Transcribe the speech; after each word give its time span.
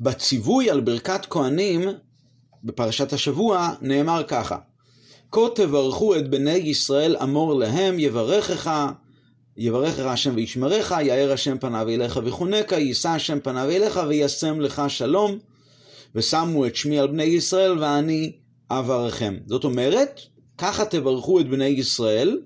בציווי 0.00 0.70
על 0.70 0.80
ברכת 0.80 1.26
כהנים, 1.30 1.82
בפרשת 2.64 3.12
השבוע, 3.12 3.70
נאמר 3.80 4.22
ככה: 4.28 4.58
כה 5.32 5.40
תברכו 5.54 6.16
את 6.16 6.30
בני 6.30 6.50
ישראל 6.50 7.16
אמור 7.22 7.54
להם, 7.54 7.98
יברכך, 7.98 8.90
יברכך 9.56 10.04
השם 10.04 10.34
וישמרך, 10.34 10.92
יאר 11.02 11.32
השם 11.32 11.58
פניו 11.58 11.88
אליך 11.88 12.20
ויחונקה, 12.24 12.76
יישא 12.76 13.08
השם 13.08 13.40
פניו 13.40 13.70
אליך 13.70 14.00
וישם 14.08 14.60
לך 14.60 14.82
שלום, 14.88 15.38
ושמו 16.14 16.66
את 16.66 16.76
שמי 16.76 16.98
על 16.98 17.06
בני 17.06 17.24
ישראל 17.24 17.78
ואני 17.78 18.32
אברכם. 18.70 19.36
זאת 19.46 19.64
אומרת, 19.64 20.20
ככה 20.58 20.84
תברכו 20.84 21.40
את 21.40 21.48
בני 21.48 21.64
ישראל, 21.64 22.40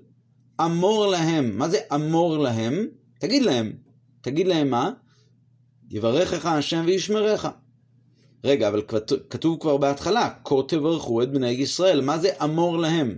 אמור 0.65 1.07
להם. 1.07 1.57
מה 1.57 1.69
זה 1.69 1.77
אמור 1.95 2.37
להם? 2.37 2.87
תגיד 3.19 3.43
להם. 3.43 3.73
תגיד 4.21 4.47
להם 4.47 4.69
מה? 4.69 4.91
יברכך 5.91 6.45
השם 6.45 6.83
וישמרך. 6.85 7.47
רגע, 8.43 8.67
אבל 8.67 8.81
כתוב 9.29 9.57
כבר 9.59 9.77
בהתחלה, 9.77 10.29
כה 10.45 10.55
תברכו 10.67 11.21
את 11.21 11.31
בני 11.31 11.49
ישראל. 11.49 12.01
מה 12.01 12.17
זה 12.17 12.29
אמור 12.43 12.77
להם? 12.77 13.17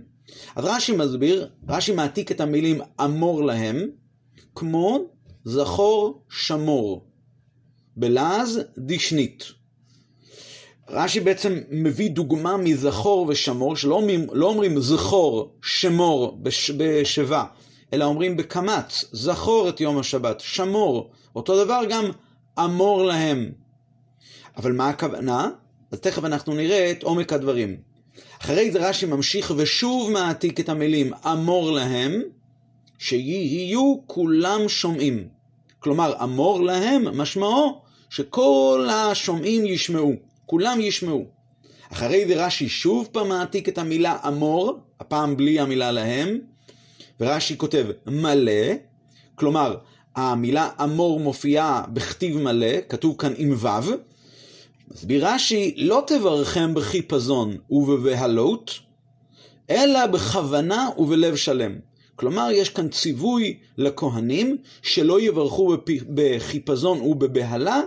אז 0.56 0.64
רש"י 0.64 0.96
מסביר, 0.96 1.48
רש"י 1.68 1.92
מעתיק 1.92 2.32
את 2.32 2.40
המילים 2.40 2.80
אמור 3.04 3.44
להם, 3.44 3.88
כמו 4.54 5.04
זכור 5.44 6.22
שמור, 6.28 7.06
בלעז 7.96 8.60
דשנית. 8.78 9.44
רש"י 10.88 11.20
בעצם 11.20 11.58
מביא 11.70 12.10
דוגמה 12.10 12.56
מזכור 12.56 13.26
ושמור, 13.28 13.76
שלא 13.76 13.94
אומרים, 13.94 14.26
לא 14.32 14.46
אומרים 14.46 14.80
זכור, 14.80 15.54
שמור 15.62 16.38
בש, 16.42 16.70
בשבה, 16.70 17.44
אלא 17.92 18.04
אומרים 18.04 18.36
בקמץ, 18.36 19.04
זכור 19.12 19.68
את 19.68 19.80
יום 19.80 19.98
השבת, 19.98 20.40
שמור, 20.40 21.10
אותו 21.36 21.64
דבר 21.64 21.80
גם 21.88 22.10
אמור 22.58 23.04
להם. 23.04 23.52
אבל 24.56 24.72
מה 24.72 24.88
הכוונה? 24.88 25.50
אז 25.90 26.00
תכף 26.00 26.24
אנחנו 26.24 26.54
נראה 26.54 26.90
את 26.90 27.02
עומק 27.02 27.32
הדברים. 27.32 27.76
אחרי 28.40 28.70
זה 28.70 28.88
רש"י 28.88 29.06
ממשיך 29.06 29.52
ושוב 29.56 30.10
מעתיק 30.10 30.60
את 30.60 30.68
המילים 30.68 31.12
אמור 31.32 31.72
להם, 31.72 32.22
שיהיו 32.98 33.96
כולם 34.06 34.68
שומעים. 34.68 35.28
כלומר, 35.78 36.22
אמור 36.22 36.62
להם 36.62 37.18
משמעו 37.18 37.82
שכל 38.10 38.88
השומעים 38.92 39.66
ישמעו. 39.66 40.12
כולם 40.46 40.80
ישמעו. 40.80 41.24
אחרי 41.92 42.26
זה 42.28 42.46
רש"י 42.46 42.68
שוב 42.68 43.08
פעם 43.12 43.28
מעתיק 43.28 43.68
את 43.68 43.78
המילה 43.78 44.18
אמור, 44.28 44.78
הפעם 45.00 45.36
בלי 45.36 45.60
המילה 45.60 45.92
להם, 45.92 46.38
ורש"י 47.20 47.58
כותב 47.58 47.86
מלא, 48.06 48.72
כלומר, 49.34 49.76
המילה 50.16 50.70
אמור 50.82 51.20
מופיעה 51.20 51.84
בכתיב 51.92 52.38
מלא, 52.38 52.80
כתוב 52.88 53.16
כאן 53.18 53.32
עם 53.36 53.54
ו', 53.58 53.68
מסביר 54.94 55.28
רש"י, 55.28 55.74
לא 55.76 56.04
תברכם 56.06 56.74
בחיפזון 56.74 57.56
ובבהלות, 57.70 58.70
אלא 59.70 60.06
בכוונה 60.06 60.88
ובלב 60.98 61.36
שלם. 61.36 61.78
כלומר, 62.16 62.48
יש 62.52 62.68
כאן 62.68 62.88
ציווי 62.88 63.58
לכהנים 63.78 64.56
שלא 64.82 65.20
יברכו 65.20 65.76
בחיפזון 66.14 67.00
ובבהלה, 67.00 67.80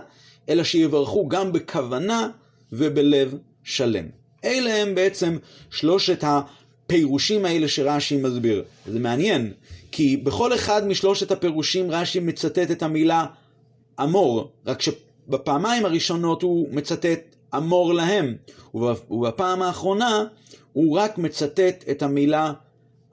אלא 0.48 0.64
שיברכו 0.64 1.28
גם 1.28 1.52
בכוונה 1.52 2.28
ובלב 2.72 3.34
שלם. 3.64 4.04
אלה 4.44 4.82
הם 4.82 4.94
בעצם 4.94 5.36
שלושת 5.70 6.24
הפירושים 6.26 7.44
האלה 7.44 7.68
שרש"י 7.68 8.16
מסביר. 8.16 8.64
זה 8.86 9.00
מעניין, 9.00 9.52
כי 9.98 10.16
בכל 10.16 10.54
אחד 10.54 10.86
משלושת 10.86 11.30
הפירושים 11.30 11.90
רש"י 11.90 12.20
מצטט 12.20 12.70
את 12.70 12.82
המילה 12.82 13.26
אמור, 14.02 14.50
רק 14.66 14.82
שבפעמיים 14.82 15.84
הראשונות 15.84 16.42
הוא 16.42 16.68
מצטט 16.70 17.36
אמור 17.56 17.94
להם, 17.94 18.36
ובפעם 18.74 19.62
האחרונה 19.62 20.24
הוא 20.72 20.98
רק 20.98 21.18
מצטט 21.18 21.84
את 21.90 22.02
המילה 22.02 22.52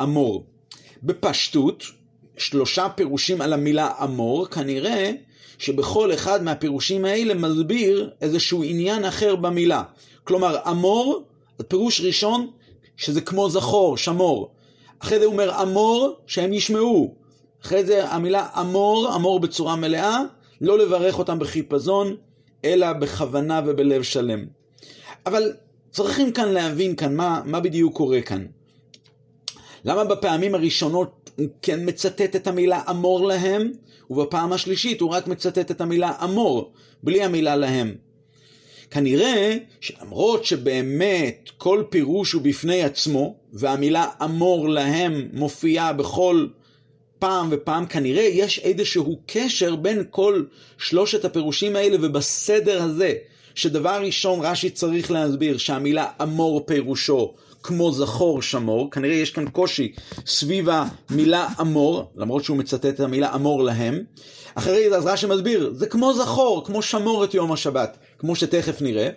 אמור. 0.02 0.46
בפשטות, 1.04 1.84
שלושה 2.38 2.90
פירושים 2.90 3.42
על 3.42 3.54
המילה 3.54 3.92
אמור, 4.04 4.48
כנראה 4.48 5.12
שבכל 5.58 6.14
אחד 6.14 6.44
מהפירושים 6.44 7.06
האלה 7.06 7.34
מסביר 7.34 8.10
איזשהו 8.22 8.64
עניין 8.64 9.06
אחר 9.06 9.36
במילה. 9.36 9.84
כלומר, 10.24 10.58
אמור, 10.70 11.24
פירוש 11.68 12.02
ראשון, 12.02 12.48
שזה 12.98 13.22
כמו 13.22 13.50
זכור, 13.50 13.98
שמור. 13.98 14.55
אחרי 15.00 15.20
זה 15.20 15.26
הוא 15.26 15.34
אומר 15.34 15.62
אמור, 15.62 16.18
שהם 16.28 16.54
ישמעו. 16.54 17.16
אחרי 17.64 17.86
זה 17.86 18.10
המילה 18.10 18.48
אמור, 18.60 19.16
אמור 19.16 19.40
בצורה 19.40 19.76
מלאה, 19.76 20.20
לא 20.62 20.78
לברך 20.78 21.20
אותם 21.20 21.40
בחיפזון, 21.40 22.16
אלא 22.66 22.94
בכוונה 22.94 23.62
ובלב 23.66 24.04
שלם. 24.04 24.46
אבל 25.26 25.54
צריכים 25.92 26.32
כאן 26.32 26.50
להבין 26.50 26.96
כאן 26.96 27.16
מה, 27.16 27.42
מה 27.46 27.60
בדיוק 27.60 27.96
קורה 27.98 28.22
כאן. 28.22 28.46
למה 29.86 30.04
בפעמים 30.04 30.56
הראשונות 30.56 31.30
הוא 31.36 31.48
כן 31.62 31.80
מצטט 31.90 32.36
את 32.36 32.48
המילה 32.48 32.82
אמור 32.90 33.28
להם, 33.28 33.72
ובפעם 34.10 34.54
השלישית 34.54 35.02
הוא 35.02 35.10
רק 35.10 35.28
מצטט 35.28 35.72
את 35.72 35.82
המילה 35.82 36.12
אמור, 36.24 36.74
בלי 37.04 37.24
המילה 37.24 37.56
להם. 37.56 37.96
כנראה 38.96 39.58
שלמרות 39.82 40.46
שבאמת 40.46 41.50
כל 41.58 41.84
פירוש 41.90 42.32
הוא 42.32 42.42
בפני 42.42 42.84
עצמו, 42.84 43.36
והמילה 43.54 44.08
אמור 44.24 44.70
להם 44.70 45.28
מופיעה 45.34 45.94
בכל 45.94 46.48
פעם 47.20 47.48
ופעם, 47.52 47.86
כנראה 47.86 48.24
יש 48.24 48.60
איזשהו 48.60 49.20
קשר 49.26 49.76
בין 49.76 50.04
כל 50.10 50.44
שלושת 50.78 51.26
הפירושים 51.26 51.76
האלה 51.76 51.98
ובסדר 52.02 52.84
הזה, 52.84 53.14
שדבר 53.56 54.02
ראשון 54.02 54.40
רש"י 54.42 54.70
צריך 54.70 55.12
להסביר 55.12 55.58
שהמילה 55.58 56.08
אמור 56.22 56.66
פירושו 56.66 57.34
כמו 57.64 57.92
זכור 57.92 58.42
שמור, 58.42 58.92
כנראה 58.92 59.16
יש 59.16 59.32
כאן 59.32 59.50
קושי 59.50 59.92
סביב 60.26 60.68
המילה 60.70 61.48
אמור, 61.62 62.12
למרות 62.16 62.44
שהוא 62.44 62.58
מצטט 62.58 62.86
את 62.86 63.00
המילה 63.00 63.36
אמור 63.36 63.64
להם. 63.64 64.04
אחרי 64.56 64.90
זה 64.90 64.98
אז 64.98 65.06
רש"י 65.06 65.28
מסביר, 65.28 65.74
זה 65.74 65.88
כמו 65.88 66.14
זכור, 66.14 66.66
כמו 66.66 66.82
שמור 66.82 67.24
את 67.24 67.34
יום 67.34 67.52
השבת, 67.52 67.98
כמו 68.26 68.36
שתכף 68.36 68.82
נראה. 68.82 69.10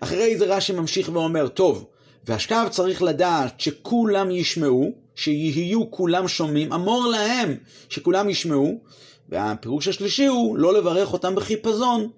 אחרי 0.00 0.38
זה 0.38 0.56
רש"י 0.56 0.72
ממשיך 0.72 1.10
ואומר, 1.12 1.48
טוב, 1.48 1.84
ועכשיו 2.26 2.66
צריך 2.70 3.02
לדעת 3.02 3.60
שכולם 3.60 4.30
ישמעו, 4.30 4.92
שיהיו 5.14 5.90
כולם 5.90 6.28
שומעים, 6.28 6.72
אמור 6.72 7.06
להם 7.06 7.56
שכולם 7.88 8.30
ישמעו, 8.30 8.80
והפירוש 9.28 9.88
השלישי 9.88 10.26
הוא 10.26 10.56
לא 10.56 10.74
לברך 10.74 11.12
אותם 11.12 11.34
בחיפזון, 11.34 12.08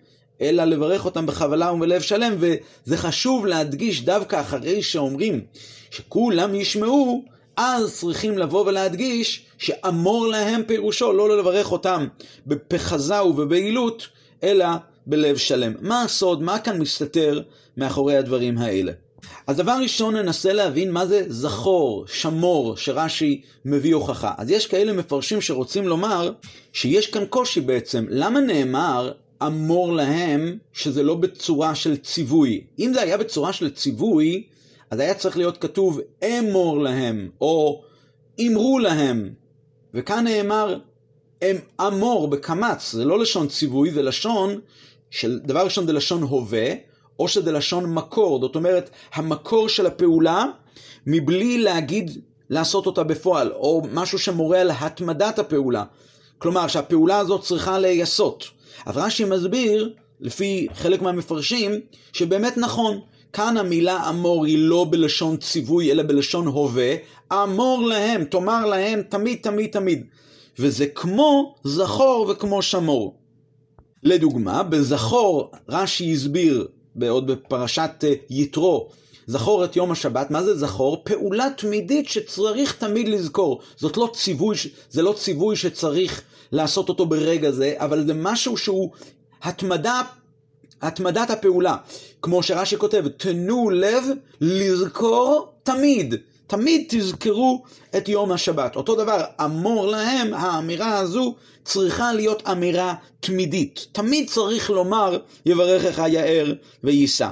אלא 0.40 0.64
לברך 0.64 1.04
אותם 1.04 1.26
בחבלה 1.26 1.72
ובלב 1.72 2.00
שלם, 2.00 2.34
וזה 2.38 2.96
חשוב 2.96 3.46
להדגיש 3.46 4.04
דווקא 4.04 4.40
אחרי 4.40 4.82
שאומרים 4.82 5.40
שכולם 5.90 6.54
ישמעו, 6.54 7.24
אז 7.56 7.98
צריכים 7.98 8.38
לבוא 8.38 8.66
ולהדגיש 8.66 9.46
שאמור 9.58 10.26
להם 10.26 10.62
פירושו 10.66 11.12
לא 11.12 11.38
לברך 11.38 11.72
אותם 11.72 12.06
בפחזה 12.46 13.22
ובבהילות, 13.22 14.08
אלא 14.42 14.66
בלב 15.06 15.36
שלם. 15.36 15.72
מה 15.80 16.02
הסוד? 16.02 16.42
מה 16.42 16.58
כאן 16.58 16.78
מסתתר 16.78 17.42
מאחורי 17.76 18.16
הדברים 18.16 18.58
האלה? 18.58 18.92
אז 19.46 19.56
דבר 19.56 19.78
ראשון 19.82 20.16
ננסה 20.16 20.52
להבין 20.52 20.92
מה 20.92 21.06
זה 21.06 21.24
זכור, 21.28 22.04
שמור, 22.06 22.76
שרש"י 22.76 23.42
מביא 23.64 23.94
הוכחה. 23.94 24.32
אז 24.38 24.50
יש 24.50 24.66
כאלה 24.66 24.92
מפרשים 24.92 25.40
שרוצים 25.40 25.88
לומר 25.88 26.32
שיש 26.72 27.06
כאן 27.06 27.24
קושי 27.26 27.60
בעצם. 27.60 28.04
למה 28.08 28.40
נאמר 28.40 29.12
אמור 29.46 29.92
להם 29.92 30.58
שזה 30.72 31.02
לא 31.02 31.14
בצורה 31.14 31.74
של 31.74 31.96
ציווי. 31.96 32.64
אם 32.78 32.92
זה 32.94 33.02
היה 33.02 33.16
בצורה 33.16 33.52
של 33.52 33.70
ציווי, 33.70 34.42
אז 34.90 35.00
היה 35.00 35.14
צריך 35.14 35.36
להיות 35.36 35.58
כתוב 35.58 36.00
אמור 36.24 36.80
להם, 36.80 37.30
או 37.40 37.82
אמרו 38.40 38.78
להם. 38.78 39.30
וכאן 39.94 40.24
נאמר 40.24 40.78
אמור 41.80 42.28
בקמץ, 42.28 42.92
זה 42.92 43.04
לא 43.04 43.18
לשון 43.18 43.48
ציווי, 43.48 43.90
זה 43.90 44.02
לשון 44.02 44.60
של, 45.12 45.38
דבר 45.44 45.64
ראשון 45.64 45.86
זה 45.86 45.92
לשון 45.92 46.22
הווה, 46.22 46.72
או 47.18 47.28
שזה 47.28 47.52
לשון 47.52 47.94
מקור, 47.94 48.40
זאת 48.40 48.56
אומרת, 48.56 48.90
המקור 49.14 49.68
של 49.68 49.86
הפעולה, 49.86 50.44
מבלי 51.06 51.58
להגיד 51.58 52.10
לעשות 52.50 52.86
אותה 52.86 53.02
בפועל, 53.02 53.52
או 53.52 53.82
משהו 53.92 54.18
שמורה 54.18 54.60
על 54.60 54.70
התמדת 54.80 55.38
הפעולה. 55.38 55.84
כלומר, 56.38 56.68
שהפעולה 56.68 57.18
הזאת 57.18 57.42
צריכה 57.42 57.78
להיעשות. 57.78 58.44
אז 58.86 58.96
רש"י 58.96 59.24
מסביר, 59.24 59.94
לפי 60.20 60.66
חלק 60.74 61.02
מהמפרשים, 61.02 61.80
שבאמת 62.12 62.56
נכון, 62.56 63.00
כאן 63.32 63.56
המילה 63.56 64.08
אמור 64.08 64.44
היא 64.44 64.58
לא 64.58 64.86
בלשון 64.90 65.36
ציווי, 65.36 65.92
אלא 65.92 66.02
בלשון 66.02 66.46
הווה, 66.46 66.94
אמור 67.32 67.82
להם, 67.82 68.24
תאמר 68.24 68.66
להם 68.66 69.02
תמיד 69.08 69.38
תמיד 69.42 69.70
תמיד. 69.70 70.04
וזה 70.58 70.86
כמו 70.86 71.54
זכור 71.64 72.26
וכמו 72.30 72.62
שמור. 72.62 73.21
לדוגמה, 74.02 74.62
בזכור 74.62 75.50
רש"י 75.68 76.12
הסביר, 76.12 76.66
עוד 77.08 77.26
בפרשת 77.26 77.90
אה, 78.04 78.12
יתרו, 78.30 78.88
זכור 79.26 79.64
את 79.64 79.76
יום 79.76 79.90
השבת, 79.90 80.30
מה 80.30 80.42
זה 80.42 80.58
זכור? 80.58 81.02
פעולה 81.04 81.48
תמידית 81.56 82.08
שצריך 82.08 82.76
תמיד 82.76 83.08
לזכור. 83.08 83.60
זאת 83.76 83.96
לא 83.96 84.10
ציווי, 84.14 84.56
זה 84.90 85.02
לא 85.02 85.14
ציווי 85.18 85.56
שצריך 85.56 86.22
לעשות 86.52 86.88
אותו 86.88 87.06
ברגע 87.06 87.50
זה, 87.50 87.74
אבל 87.76 88.06
זה 88.06 88.14
משהו 88.14 88.56
שהוא 88.56 88.90
התמדה 89.42 90.02
התמדת 90.82 91.30
הפעולה. 91.30 91.76
כמו 92.22 92.42
שרש"י 92.42 92.76
כותב, 92.76 93.04
תנו 93.16 93.70
לב 93.70 94.04
לזכור 94.40 95.52
תמיד. 95.62 96.14
תמיד 96.52 96.84
תזכרו 96.88 97.62
את 97.96 98.08
יום 98.08 98.32
השבת. 98.32 98.76
אותו 98.76 98.94
דבר, 98.94 99.20
אמור 99.44 99.86
להם, 99.86 100.34
האמירה 100.34 100.98
הזו 100.98 101.34
צריכה 101.64 102.12
להיות 102.12 102.48
אמירה 102.48 102.94
תמידית. 103.20 103.86
תמיד 103.92 104.28
צריך 104.30 104.70
לומר, 104.70 105.18
יברכך 105.46 106.02
יאר 106.08 106.52
ויישא. 106.84 107.28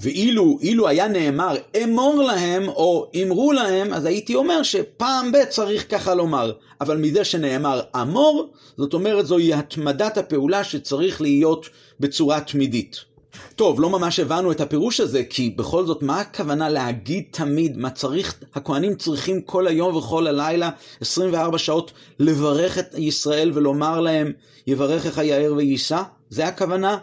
ואילו 0.00 0.58
אילו 0.60 0.88
היה 0.88 1.08
נאמר 1.08 1.56
אמור 1.84 2.22
להם 2.22 2.68
או 2.68 3.10
אמרו 3.22 3.52
להם, 3.52 3.92
אז 3.92 4.04
הייתי 4.04 4.34
אומר 4.34 4.62
שפעם 4.62 5.32
ב' 5.32 5.44
צריך 5.44 5.90
ככה 5.90 6.14
לומר. 6.14 6.52
אבל 6.80 6.96
מזה 6.96 7.24
שנאמר 7.24 7.80
אמור, 8.02 8.50
זאת 8.76 8.94
אומרת 8.94 9.26
זוהי 9.26 9.54
התמדת 9.54 10.18
הפעולה 10.18 10.64
שצריך 10.64 11.20
להיות 11.20 11.66
בצורה 12.00 12.40
תמידית. 12.40 13.13
טוב, 13.56 13.80
לא 13.80 13.90
ממש 13.90 14.20
הבנו 14.20 14.52
את 14.52 14.60
הפירוש 14.60 15.00
הזה, 15.00 15.24
כי 15.24 15.50
בכל 15.50 15.86
זאת, 15.86 16.02
מה 16.02 16.20
הכוונה 16.20 16.68
להגיד 16.68 17.24
תמיד? 17.30 17.76
מה 17.76 17.90
צריך, 17.90 18.34
הכהנים 18.54 18.94
צריכים 18.94 19.42
כל 19.42 19.66
היום 19.66 19.96
וכל 19.96 20.26
הלילה, 20.26 20.70
24 21.00 21.58
שעות, 21.58 21.92
לברך 22.18 22.78
את 22.78 22.94
ישראל 22.98 23.50
ולומר 23.54 24.00
להם, 24.00 24.32
יברכך 24.66 25.18
יאר 25.18 25.54
ויישא? 25.56 26.02
זה 26.30 26.46
הכוונה? 26.46 26.98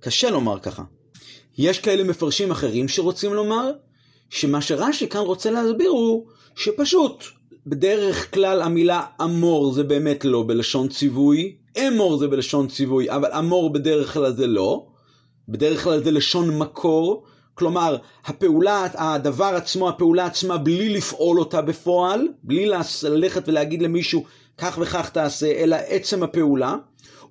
קשה 0.00 0.30
לומר 0.30 0.58
ככה. 0.58 0.82
יש 1.58 1.78
כאלה 1.78 2.04
מפרשים 2.04 2.50
אחרים 2.50 2.88
שרוצים 2.88 3.34
לומר, 3.34 3.70
שמה 4.30 4.62
שרש"י 4.62 5.08
כאן 5.08 5.20
רוצה 5.20 5.50
להסביר 5.50 5.90
הוא 5.90 6.26
שפשוט, 6.56 7.24
בדרך 7.66 8.34
כלל 8.34 8.62
המילה 8.62 9.02
אמור 9.22 9.72
זה 9.72 9.84
באמת 9.84 10.24
לא 10.24 10.44
בלשון 10.46 10.88
ציווי, 10.88 11.56
אמור 11.88 12.16
זה 12.16 12.28
בלשון 12.28 12.68
ציווי, 12.68 13.10
אבל 13.10 13.32
אמור 13.32 13.72
בדרך 13.72 14.12
כלל 14.12 14.32
זה 14.32 14.46
לא. 14.46 14.86
בדרך 15.48 15.84
כלל 15.84 16.04
זה 16.04 16.10
לשון 16.10 16.58
מקור, 16.58 17.24
כלומר, 17.54 17.96
הפעולה, 18.24 18.86
הדבר 18.94 19.44
עצמו, 19.56 19.88
הפעולה 19.88 20.26
עצמה, 20.26 20.58
בלי 20.58 20.88
לפעול 20.88 21.38
אותה 21.38 21.62
בפועל, 21.62 22.28
בלי 22.42 22.70
ללכת 23.02 23.48
ולהגיד 23.48 23.82
למישהו, 23.82 24.24
כך 24.58 24.78
וכך 24.80 25.08
תעשה, 25.08 25.46
אלא 25.46 25.76
עצם 25.88 26.22
הפעולה. 26.22 26.76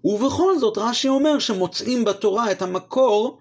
ובכל 0.04 0.60
זאת, 0.60 0.78
רש"י 0.78 1.08
אומר 1.08 1.40
שמוצאים 1.40 2.06
בתורה 2.06 2.52
את 2.52 2.62
המקור 2.62 3.40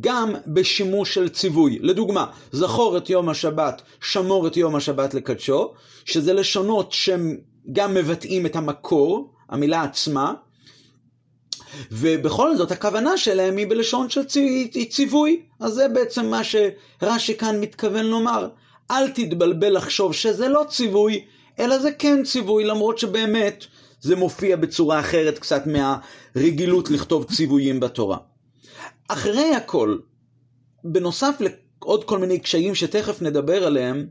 גם 0.00 0.34
בשימוש 0.46 1.14
של 1.14 1.28
ציווי. 1.28 1.78
לדוגמה, 1.80 2.26
זכור 2.52 2.96
את 2.96 3.10
יום 3.10 3.28
השבת, 3.28 3.82
שמור 4.00 4.46
את 4.46 4.56
יום 4.56 4.76
השבת 4.76 5.14
לקדשו, 5.14 5.72
שזה 6.04 6.32
לשונות 6.32 6.92
שהם 6.92 7.36
גם 7.72 7.94
מבטאים 7.94 8.46
את 8.46 8.56
המקור, 8.56 9.30
המילה 9.48 9.82
עצמה, 9.82 10.34
ובכל 11.92 12.56
זאת 12.56 12.70
הכוונה 12.70 13.16
שלהם 13.16 13.56
היא 13.56 13.66
בלשון 13.66 14.10
של 14.10 14.22
ציווי. 14.88 15.42
אז 15.60 15.72
זה 15.72 15.88
בעצם 15.88 16.26
מה 16.26 16.40
שרש"י 16.44 17.36
כאן 17.36 17.60
מתכוון 17.60 18.06
לומר. 18.06 18.48
אל 18.90 19.10
תתבלבל 19.10 19.76
לחשוב 19.76 20.14
שזה 20.14 20.48
לא 20.48 20.64
ציווי, 20.68 21.24
אלא 21.58 21.78
זה 21.78 21.92
כן 21.92 22.22
ציווי, 22.24 22.64
למרות 22.64 22.98
שבאמת 22.98 23.64
זה 24.00 24.16
מופיע 24.16 24.56
בצורה 24.56 25.00
אחרת 25.00 25.38
קצת 25.38 25.62
מהרגילות 25.66 26.90
לכתוב 26.90 27.24
ציוויים 27.24 27.80
בתורה. 27.80 28.18
אחרי 29.08 29.54
הכל, 29.54 29.98
בנוסף 30.84 31.34
לעוד 31.40 32.04
כל 32.04 32.18
מיני 32.18 32.38
קשיים 32.38 32.74
שתכף 32.74 33.22
נדבר 33.22 33.66
עליהם, 33.66 34.06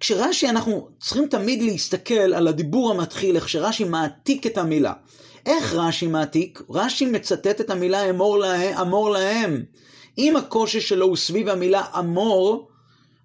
כשרש"י 0.00 0.48
אנחנו 0.48 0.88
צריכים 1.00 1.26
תמיד 1.26 1.62
להסתכל 1.62 2.14
על 2.14 2.48
הדיבור 2.48 2.90
המתחיל, 2.90 3.36
איך 3.36 3.48
שרש"י 3.48 3.84
מעתיק 3.84 4.46
את 4.46 4.58
המילה. 4.58 4.92
איך 5.46 5.74
רש"י 5.74 6.06
מעתיק? 6.06 6.62
רש"י 6.70 7.06
מצטט 7.06 7.60
את 7.60 7.70
המילה 7.70 8.10
אמור, 8.10 8.38
לה, 8.38 8.80
אמור 8.80 9.10
להם. 9.10 9.64
אם 10.18 10.36
הקושי 10.36 10.80
שלו 10.80 11.06
הוא 11.06 11.16
סביב 11.16 11.48
המילה 11.48 11.82
אמור, 11.98 12.68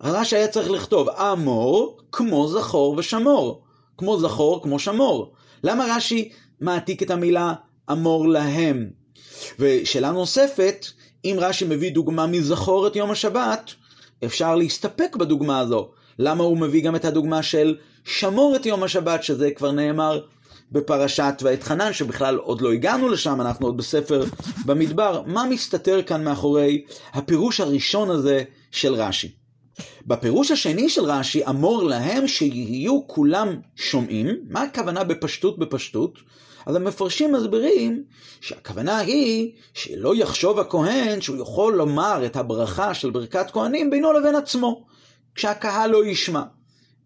רש"י 0.03 0.35
היה 0.35 0.47
צריך 0.47 0.69
לכתוב 0.69 1.09
אמור 1.09 1.97
כמו 2.11 2.47
זכור 2.47 2.95
ושמור. 2.97 3.61
כמו 3.97 4.19
זכור, 4.19 4.63
כמו 4.63 4.79
שמור. 4.79 5.33
למה 5.63 5.85
רש"י 5.95 6.29
מעתיק 6.61 7.03
את 7.03 7.11
המילה 7.11 7.53
אמור 7.91 8.27
להם? 8.27 8.89
ושאלה 9.59 10.11
נוספת, 10.11 10.85
אם 11.25 11.35
רש"י 11.39 11.65
מביא 11.65 11.91
דוגמה 11.91 12.27
מזכור 12.27 12.87
את 12.87 12.95
יום 12.95 13.11
השבת, 13.11 13.71
אפשר 14.25 14.55
להסתפק 14.55 15.15
בדוגמה 15.15 15.59
הזו. 15.59 15.89
למה 16.19 16.43
הוא 16.43 16.57
מביא 16.57 16.83
גם 16.83 16.95
את 16.95 17.05
הדוגמה 17.05 17.43
של 17.43 17.77
שמור 18.03 18.55
את 18.55 18.65
יום 18.65 18.83
השבת, 18.83 19.23
שזה 19.23 19.51
כבר 19.51 19.71
נאמר 19.71 20.21
בפרשת 20.71 21.33
ואתחנן, 21.41 21.93
שבכלל 21.93 22.37
עוד 22.37 22.61
לא 22.61 22.71
הגענו 22.71 23.09
לשם, 23.09 23.41
אנחנו 23.41 23.67
עוד 23.67 23.77
בספר 23.77 24.23
במדבר. 24.65 25.21
מה 25.25 25.45
מסתתר 25.49 26.01
כאן 26.01 26.23
מאחורי 26.23 26.85
הפירוש 27.13 27.59
הראשון 27.59 28.09
הזה 28.09 28.43
של 28.71 28.93
רש"י? 28.93 29.31
בפירוש 30.05 30.51
השני 30.51 30.89
של 30.89 31.03
רש"י, 31.03 31.45
אמור 31.49 31.83
להם 31.83 32.27
שיהיו 32.27 33.07
כולם 33.07 33.59
שומעים. 33.75 34.27
מה 34.49 34.61
הכוונה 34.61 35.03
בפשטות 35.03 35.59
בפשטות? 35.59 36.19
אז 36.65 36.75
המפרשים 36.75 37.31
מסבירים 37.31 38.03
שהכוונה 38.41 38.97
היא 38.97 39.51
שלא 39.73 40.15
יחשוב 40.15 40.59
הכהן 40.59 41.21
שהוא 41.21 41.37
יכול 41.37 41.73
לומר 41.75 42.25
את 42.25 42.35
הברכה 42.35 42.93
של 42.93 43.09
ברכת 43.09 43.51
כהנים 43.51 43.89
בינו 43.89 44.13
לבין 44.13 44.35
עצמו, 44.35 44.85
כשהקהל 45.35 45.89
לא 45.91 46.05
ישמע. 46.05 46.43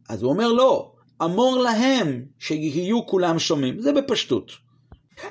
אז 0.10 0.22
הוא 0.22 0.32
אומר 0.32 0.52
לא, 0.52 0.92
אמור 1.24 1.58
להם 1.58 2.26
שיהיו 2.40 3.06
כולם 3.06 3.40
שומעים, 3.40 3.80
זה 3.80 3.92
בפשטות. 3.94 4.52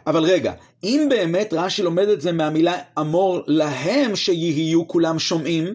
אבל 0.06 0.24
רגע, 0.24 0.52
אם 0.84 1.06
באמת 1.10 1.54
רש"י 1.56 1.82
לומד 1.82 2.08
את 2.08 2.20
זה 2.20 2.32
מהמילה 2.32 2.74
אמור 2.98 3.40
להם 3.46 4.16
שיהיו 4.16 4.88
כולם 4.88 5.18
שומעים, 5.18 5.74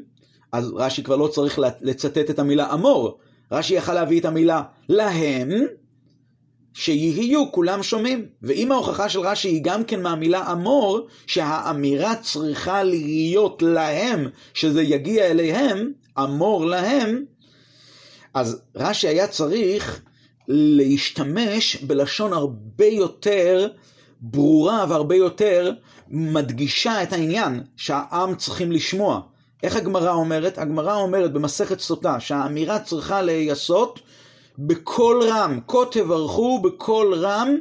אז 0.52 0.74
רש"י 0.76 1.04
כבר 1.04 1.16
לא 1.16 1.28
צריך 1.28 1.60
לצטט 1.82 2.30
את 2.30 2.40
המילה 2.40 2.74
אמור. 2.74 3.18
רש"י 3.52 3.74
יכל 3.74 3.94
להביא 3.94 4.20
את 4.20 4.26
המילה 4.26 4.62
להם, 4.90 5.50
שיהיו 6.74 7.52
כולם 7.52 7.84
שומעים. 7.84 8.26
ואם 8.42 8.72
ההוכחה 8.72 9.10
של 9.10 9.20
רש"י 9.20 9.48
היא 9.48 9.62
גם 9.64 9.84
כן 9.84 10.02
מהמילה 10.02 10.52
אמור, 10.52 11.08
שהאמירה 11.28 12.16
צריכה 12.16 12.84
להיות 12.84 13.62
להם, 13.62 14.28
שזה 14.54 14.82
יגיע 14.82 15.26
אליהם, 15.26 15.92
אמור 16.20 16.66
להם, 16.66 17.26
אז 18.34 18.62
רש"י 18.76 19.08
היה 19.08 19.28
צריך 19.28 20.02
להשתמש 20.48 21.76
בלשון 21.76 22.34
הרבה 22.34 22.86
יותר 22.86 23.68
ברורה 24.22 24.86
והרבה 24.90 25.16
יותר 25.16 25.72
מדגישה 26.08 27.04
את 27.04 27.14
העניין 27.14 27.64
שהעם 27.78 28.36
צריכים 28.36 28.72
לשמוע. 28.72 29.22
איך 29.64 29.76
הגמרא 29.76 30.14
אומרת? 30.14 30.58
הגמרא 30.58 30.96
אומרת 30.96 31.34
במסכת 31.34 31.80
סוטה 31.80 32.20
שהאמירה 32.20 32.80
צריכה 32.80 33.22
להיעשות 33.22 34.00
בקול 34.60 35.24
רם, 35.24 35.60
כה 35.68 35.78
תברכו 35.92 36.62
בקול 36.62 37.14
רם, 37.14 37.58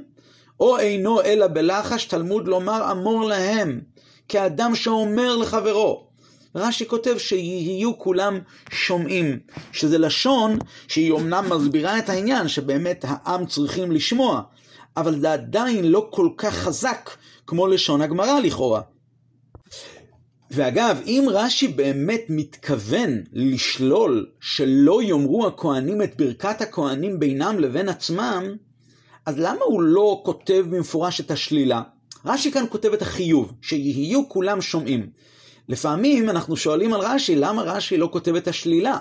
או 0.60 0.78
אינו 0.78 1.22
אלא 1.22 1.46
בלחש, 1.46 2.04
תלמוד 2.04 2.48
לומר 2.48 2.92
אמור 2.92 3.24
להם, 3.24 3.80
כאדם 4.28 4.74
שאומר 4.74 5.36
לחברו. 5.36 6.11
רש"י 6.54 6.88
כותב 6.88 7.18
שיהיו 7.18 7.98
כולם 7.98 8.38
שומעים, 8.70 9.38
שזה 9.72 9.98
לשון 9.98 10.58
שהיא 10.88 11.10
אומנם 11.10 11.44
מסבירה 11.50 11.98
את 11.98 12.08
העניין 12.08 12.48
שבאמת 12.48 13.04
העם 13.08 13.46
צריכים 13.46 13.92
לשמוע, 13.92 14.42
אבל 14.96 15.20
זה 15.20 15.32
עדיין 15.32 15.84
לא 15.84 16.08
כל 16.10 16.28
כך 16.36 16.54
חזק 16.54 17.10
כמו 17.46 17.66
לשון 17.66 18.02
הגמרא 18.02 18.40
לכאורה. 18.40 18.80
ואגב, 20.50 21.00
אם 21.06 21.26
רש"י 21.30 21.68
באמת 21.68 22.22
מתכוון 22.28 23.22
לשלול 23.32 24.26
שלא 24.40 25.02
יאמרו 25.02 25.46
הכהנים 25.46 26.02
את 26.02 26.16
ברכת 26.16 26.60
הכהנים 26.60 27.18
בינם 27.18 27.58
לבין 27.58 27.88
עצמם, 27.88 28.56
אז 29.26 29.38
למה 29.38 29.64
הוא 29.64 29.82
לא 29.82 30.22
כותב 30.24 30.64
במפורש 30.70 31.20
את 31.20 31.30
השלילה? 31.30 31.82
רש"י 32.24 32.52
כאן 32.52 32.64
כותב 32.68 32.92
את 32.92 33.02
החיוב, 33.02 33.52
שיהיו 33.62 34.28
כולם 34.28 34.60
שומעים. 34.60 35.10
לפעמים 35.72 36.30
אנחנו 36.30 36.56
שואלים 36.56 36.94
על 36.94 37.00
רש"י, 37.00 37.36
למה 37.36 37.62
רש"י 37.62 37.96
לא 37.96 38.08
כותב 38.12 38.34
את 38.34 38.48
השלילה? 38.48 38.98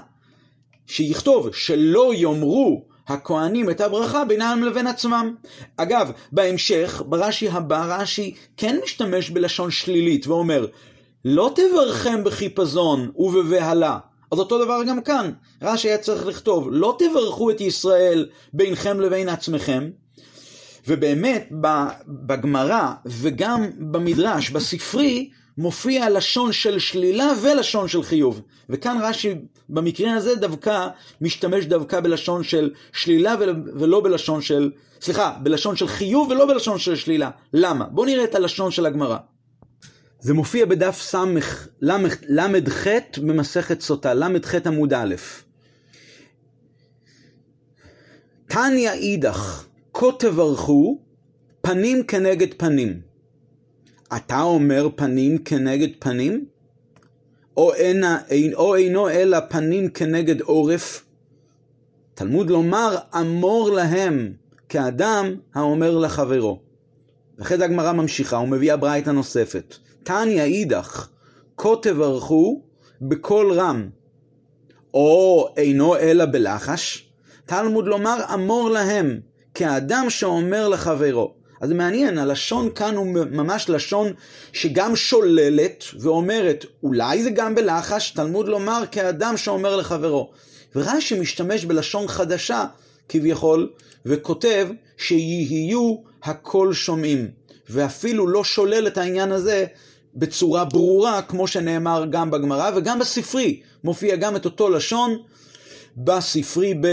שיכתוב 0.87 1.49
שלא 1.53 2.13
יאמרו 2.13 2.85
הכהנים 3.07 3.69
את 3.69 3.81
הברכה 3.81 4.25
בינם 4.25 4.63
לבין 4.63 4.87
עצמם. 4.87 5.35
אגב, 5.77 6.11
בהמשך, 6.31 7.01
ברש"י 7.05 7.49
הבא, 7.49 7.85
רש"י 7.99 8.35
כן 8.57 8.79
משתמש 8.83 9.29
בלשון 9.29 9.71
שלילית 9.71 10.27
ואומר, 10.27 10.67
לא 11.25 11.53
תברכם 11.55 12.23
בחיפזון 12.23 13.11
ובבהלה. 13.15 13.97
אז 14.31 14.39
אותו 14.39 14.65
דבר 14.65 14.83
גם 14.87 15.01
כאן, 15.01 15.31
רש"י 15.61 15.87
היה 15.87 15.97
צריך 15.97 16.25
לכתוב, 16.25 16.67
לא 16.71 16.97
תברכו 16.99 17.51
את 17.51 17.61
ישראל 17.61 18.29
בינכם 18.53 18.99
לבין 18.99 19.29
עצמכם. 19.29 19.89
ובאמת, 20.87 21.49
בגמרא 22.07 22.93
וגם 23.05 23.69
במדרש, 23.77 24.49
בספרי, 24.49 25.29
מופיע 25.61 26.09
לשון 26.09 26.51
של 26.51 26.79
שלילה 26.79 27.33
ולשון 27.41 27.87
של 27.87 28.03
חיוב. 28.03 28.41
וכאן 28.69 28.97
רש"י 29.01 29.35
במקרה 29.69 30.13
הזה 30.13 30.35
דווקא 30.35 30.87
משתמש 31.21 31.65
דווקא 31.65 31.99
בלשון 31.99 32.43
של 32.43 32.71
שלילה 32.93 33.35
ולא 33.73 34.01
בלשון 34.01 34.41
של, 34.41 34.71
סליחה, 35.01 35.37
בלשון 35.43 35.75
של 35.75 35.87
חיוב 35.87 36.29
ולא 36.29 36.45
בלשון 36.45 36.79
של 36.79 36.95
שלילה. 36.95 37.29
למה? 37.53 37.85
בואו 37.85 38.05
נראה 38.05 38.23
את 38.23 38.35
הלשון 38.35 38.71
של 38.71 38.85
הגמרא. 38.85 39.17
זה 40.19 40.33
מופיע 40.33 40.65
בדף 40.65 41.13
ל"ח 41.81 42.87
במסכת 43.17 43.81
סוטה, 43.81 44.13
ל"ח 44.13 44.55
עמוד 44.65 44.93
א'. 44.93 45.15
תניא 48.47 48.91
אידך, 48.91 49.65
כה 49.93 50.05
תברכו, 50.19 50.99
פנים 51.61 52.03
כנגד 52.03 52.53
פנים. 52.57 53.10
אתה 54.15 54.41
אומר 54.41 54.89
פנים 54.95 55.37
כנגד 55.37 55.89
פנים? 55.99 56.45
או, 57.57 57.73
אינה, 57.73 58.17
או 58.53 58.75
אינו 58.75 59.09
אלא 59.09 59.37
פנים 59.49 59.89
כנגד 59.89 60.41
עורף? 60.41 61.05
תלמוד 62.13 62.49
לומר, 62.49 62.97
אמור 63.19 63.71
להם, 63.71 64.33
כאדם 64.69 65.35
האומר 65.53 65.97
לחברו. 65.97 66.59
ואחרי 67.37 67.57
זה 67.57 67.65
הגמרא 67.65 67.91
ממשיכה 67.91 68.37
ומביאה 68.37 68.77
ברייתא 68.77 69.09
נוספת. 69.09 69.75
תניא 70.03 70.43
אידך, 70.43 71.07
כה 71.57 71.69
תברכו 71.81 72.61
בקול 73.01 73.51
רם, 73.51 73.89
או 74.93 75.47
אינו 75.57 75.95
אלא 75.97 76.25
בלחש, 76.25 77.09
תלמוד 77.45 77.87
לומר 77.87 78.17
אמור 78.33 78.69
להם, 78.69 79.19
כאדם 79.53 80.05
שאומר 80.09 80.67
לחברו. 80.67 81.33
אז 81.61 81.69
זה 81.69 81.75
מעניין, 81.75 82.17
הלשון 82.17 82.69
כאן 82.75 82.95
הוא 82.95 83.07
ממש 83.31 83.69
לשון 83.69 84.13
שגם 84.53 84.95
שוללת 84.95 85.83
ואומרת, 85.99 86.65
אולי 86.83 87.23
זה 87.23 87.29
גם 87.29 87.55
בלחש, 87.55 88.11
תלמוד 88.11 88.47
לומר 88.47 88.83
כאדם 88.91 89.37
שאומר 89.37 89.75
לחברו. 89.75 90.31
ורש"י 90.75 91.19
משתמש 91.19 91.65
בלשון 91.65 92.07
חדשה, 92.07 92.65
כביכול, 93.09 93.69
וכותב 94.05 94.67
שיהיו 94.97 95.95
הכל 96.23 96.73
שומעים. 96.73 97.27
ואפילו 97.69 98.27
לא 98.27 98.43
שולל 98.43 98.87
את 98.87 98.97
העניין 98.97 99.31
הזה 99.31 99.65
בצורה 100.15 100.65
ברורה, 100.65 101.21
כמו 101.21 101.47
שנאמר 101.47 102.05
גם 102.09 102.31
בגמרא 102.31 102.71
וגם 102.75 102.99
בספרי. 102.99 103.61
מופיע 103.83 104.15
גם 104.15 104.35
את 104.35 104.45
אותו 104.45 104.69
לשון 104.69 105.17
בספרי 105.97 106.73
ב, 106.73 106.85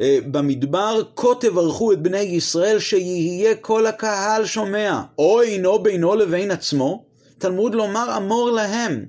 אה, 0.00 0.18
במדבר, 0.26 1.02
כה 1.16 1.28
תברכו 1.40 1.92
את 1.92 2.02
בני 2.02 2.18
ישראל 2.18 2.78
שיהיה 2.78 3.54
כל 3.54 3.86
הקהל 3.86 4.46
שומע, 4.46 5.02
או 5.18 5.42
אינו 5.42 5.82
בינו 5.82 6.14
לבין 6.14 6.50
עצמו, 6.50 7.04
תלמוד 7.38 7.74
לומר 7.74 8.16
אמור 8.16 8.50
להם, 8.50 9.04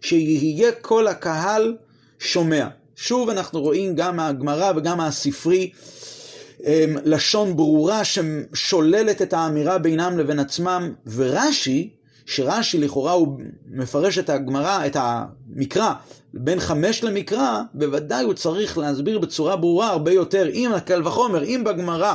שיהיה 0.00 0.72
כל 0.72 1.06
הקהל 1.06 1.76
שומע. 2.18 2.66
שוב 2.96 3.30
אנחנו 3.30 3.60
רואים 3.60 3.94
גם 3.94 4.16
מהגמרא 4.16 4.72
וגם 4.76 4.98
מהספרי 4.98 5.70
אמ, 6.66 6.96
לשון 7.04 7.56
ברורה 7.56 8.02
ששוללת 8.04 9.22
את 9.22 9.32
האמירה 9.32 9.78
בינם 9.78 10.18
לבין 10.18 10.38
עצמם, 10.38 10.92
ורש"י, 11.06 11.90
שרש"י 12.26 12.78
לכאורה 12.78 13.12
הוא 13.12 13.40
מפרש 13.70 14.18
את 14.18 14.30
הגמרא, 14.30 14.86
את 14.86 14.96
המקרא, 15.00 15.92
בין 16.34 16.60
חמש 16.60 17.04
למקרא, 17.04 17.60
בוודאי 17.74 18.24
הוא 18.24 18.34
צריך 18.34 18.78
להסביר 18.78 19.18
בצורה 19.18 19.56
ברורה 19.56 19.88
הרבה 19.88 20.12
יותר, 20.12 20.48
אם 20.48 20.72
קל 20.84 21.06
וחומר, 21.06 21.44
אם 21.44 21.62
בגמרא 21.64 22.14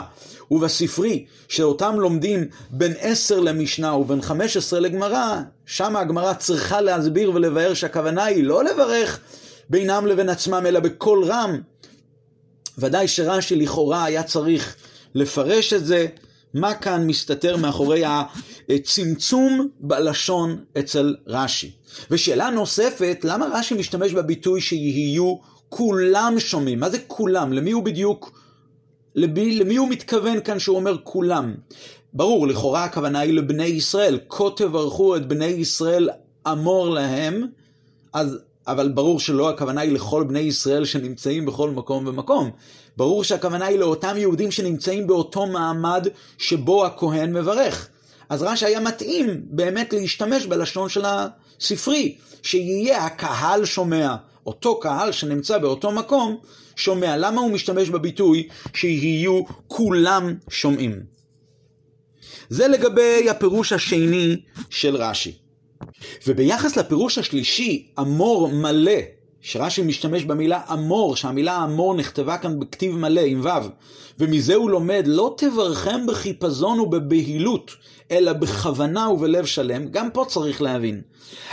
ובספרי, 0.52 1.26
שאותם 1.48 2.00
לומדים 2.00 2.48
בין 2.70 2.94
עשר 3.00 3.40
למשנה 3.40 3.96
ובין 3.96 4.22
חמש 4.22 4.58
עשרה 4.58 4.80
לגמרא, 4.80 5.42
שם 5.66 5.96
הגמרא 5.96 6.34
צריכה 6.34 6.82
להסביר 6.82 7.32
ולבאר 7.32 7.74
שהכוונה 7.74 8.24
היא 8.24 8.44
לא 8.44 8.64
לברך 8.64 9.20
בינם 9.70 10.06
לבין 10.06 10.30
עצמם, 10.30 10.64
אלא 10.66 10.80
בקול 10.80 11.24
רם, 11.24 11.62
ודאי 12.78 13.08
שרש"י 13.08 13.56
לכאורה 13.56 14.04
היה 14.04 14.24
צריך 14.24 14.76
לפרש 15.16 15.74
את 15.74 15.86
זה, 15.86 16.08
מה 16.56 16.74
כאן 16.74 17.08
מסתתר 17.08 17.58
מאחורי 17.58 18.04
הצמצום 18.70 19.68
בלשון 19.80 20.64
אצל 20.80 21.16
רש"י. 21.28 21.72
ושאלה 22.12 22.50
נוספת, 22.50 23.20
למה 23.24 23.46
רש"י 23.54 23.74
משתמש 23.74 24.14
בביטוי 24.14 24.62
שיהיו 24.62 25.36
כולם 25.70 26.36
שומעים? 26.40 26.80
מה 26.80 26.90
זה 26.90 26.98
כולם? 27.08 27.54
למי 27.54 27.72
הוא 27.72 27.84
בדיוק, 27.84 28.42
למי, 29.16 29.60
למי 29.60 29.76
הוא 29.76 29.90
מתכוון 29.90 30.42
כאן 30.42 30.60
שהוא 30.60 30.76
אומר 30.76 30.98
כולם? 31.04 31.56
ברור, 32.14 32.48
לכאורה 32.48 32.84
הכוונה 32.84 33.20
היא 33.20 33.34
לבני 33.34 33.66
ישראל, 33.66 34.20
כה 34.30 34.44
תברכו 34.56 35.16
את 35.16 35.28
בני 35.28 35.46
ישראל 35.46 36.10
אמור 36.52 36.90
להם, 36.90 37.48
אז 38.14 38.38
אבל 38.68 38.90
ברור 38.90 39.20
שלא 39.20 39.50
הכוונה 39.50 39.82
היא 39.82 39.92
לכל 39.92 40.24
בני 40.24 40.40
ישראל 40.40 40.86
שנמצאים 40.86 41.46
בכל 41.46 41.70
מקום 41.70 42.08
ומקום. 42.08 42.52
ברור 42.98 43.24
שהכוונה 43.24 43.66
היא 43.66 43.80
לאותם 43.80 44.18
יהודים 44.18 44.52
שנמצאים 44.52 45.08
באותו 45.08 45.46
מעמד 45.46 46.08
שבו 46.38 46.86
הכהן 46.86 47.34
מברך. 47.38 47.90
אז 48.30 48.44
רש"י 48.44 48.66
היה 48.66 48.80
מתאים 48.80 49.42
באמת 49.46 49.94
להשתמש 49.94 50.46
בלשון 50.46 50.90
של 50.90 51.04
הספרי, 51.06 52.16
שיהיה 52.44 53.06
הקהל 53.06 53.66
שומע. 53.66 54.16
אותו 54.46 54.80
קהל 54.80 55.12
שנמצא 55.12 55.58
באותו 55.58 55.92
מקום 55.92 56.38
שומע. 56.76 57.18
למה 57.18 57.42
הוא 57.42 57.52
משתמש 57.52 57.90
בביטוי 57.90 58.48
שיהיו 58.74 59.42
כולם 59.68 60.34
שומעים? 60.50 61.04
זה 62.50 62.68
לגבי 62.68 63.30
הפירוש 63.30 63.74
השני 63.74 64.42
של 64.70 64.96
רש"י. 64.96 65.38
וביחס 66.28 66.78
לפירוש 66.78 67.18
השלישי, 67.18 67.88
אמור 68.00 68.48
מלא, 68.48 69.02
שרש"י 69.48 69.82
משתמש 69.82 70.24
במילה 70.24 70.62
אמור, 70.74 71.16
שהמילה 71.16 71.64
אמור 71.64 71.96
נכתבה 71.96 72.38
כאן 72.38 72.60
בכתיב 72.60 72.96
מלא 72.96 73.22
עם 73.22 73.42
ו', 73.44 73.50
ומזה 74.20 74.56
הוא 74.56 74.70
לומד, 74.70 75.04
לא 75.08 75.36
תברכם 75.38 76.06
בחיפזון 76.06 76.80
ובבהילות, 76.80 77.72
אלא 78.12 78.34
בכוונה 78.34 79.10
ובלב 79.10 79.46
שלם, 79.46 79.88
גם 79.88 80.12
פה 80.12 80.26
צריך 80.28 80.62
להבין. 80.62 81.02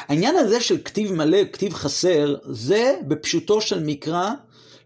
העניין 0.09 0.37
הזה 0.37 0.61
של 0.61 0.79
כתיב 0.85 1.13
מלא, 1.13 1.39
כתיב 1.53 1.75
חסר, 1.75 2.37
זה 2.45 2.95
בפשוטו 3.09 3.61
של 3.61 3.85
מקרא 3.85 4.31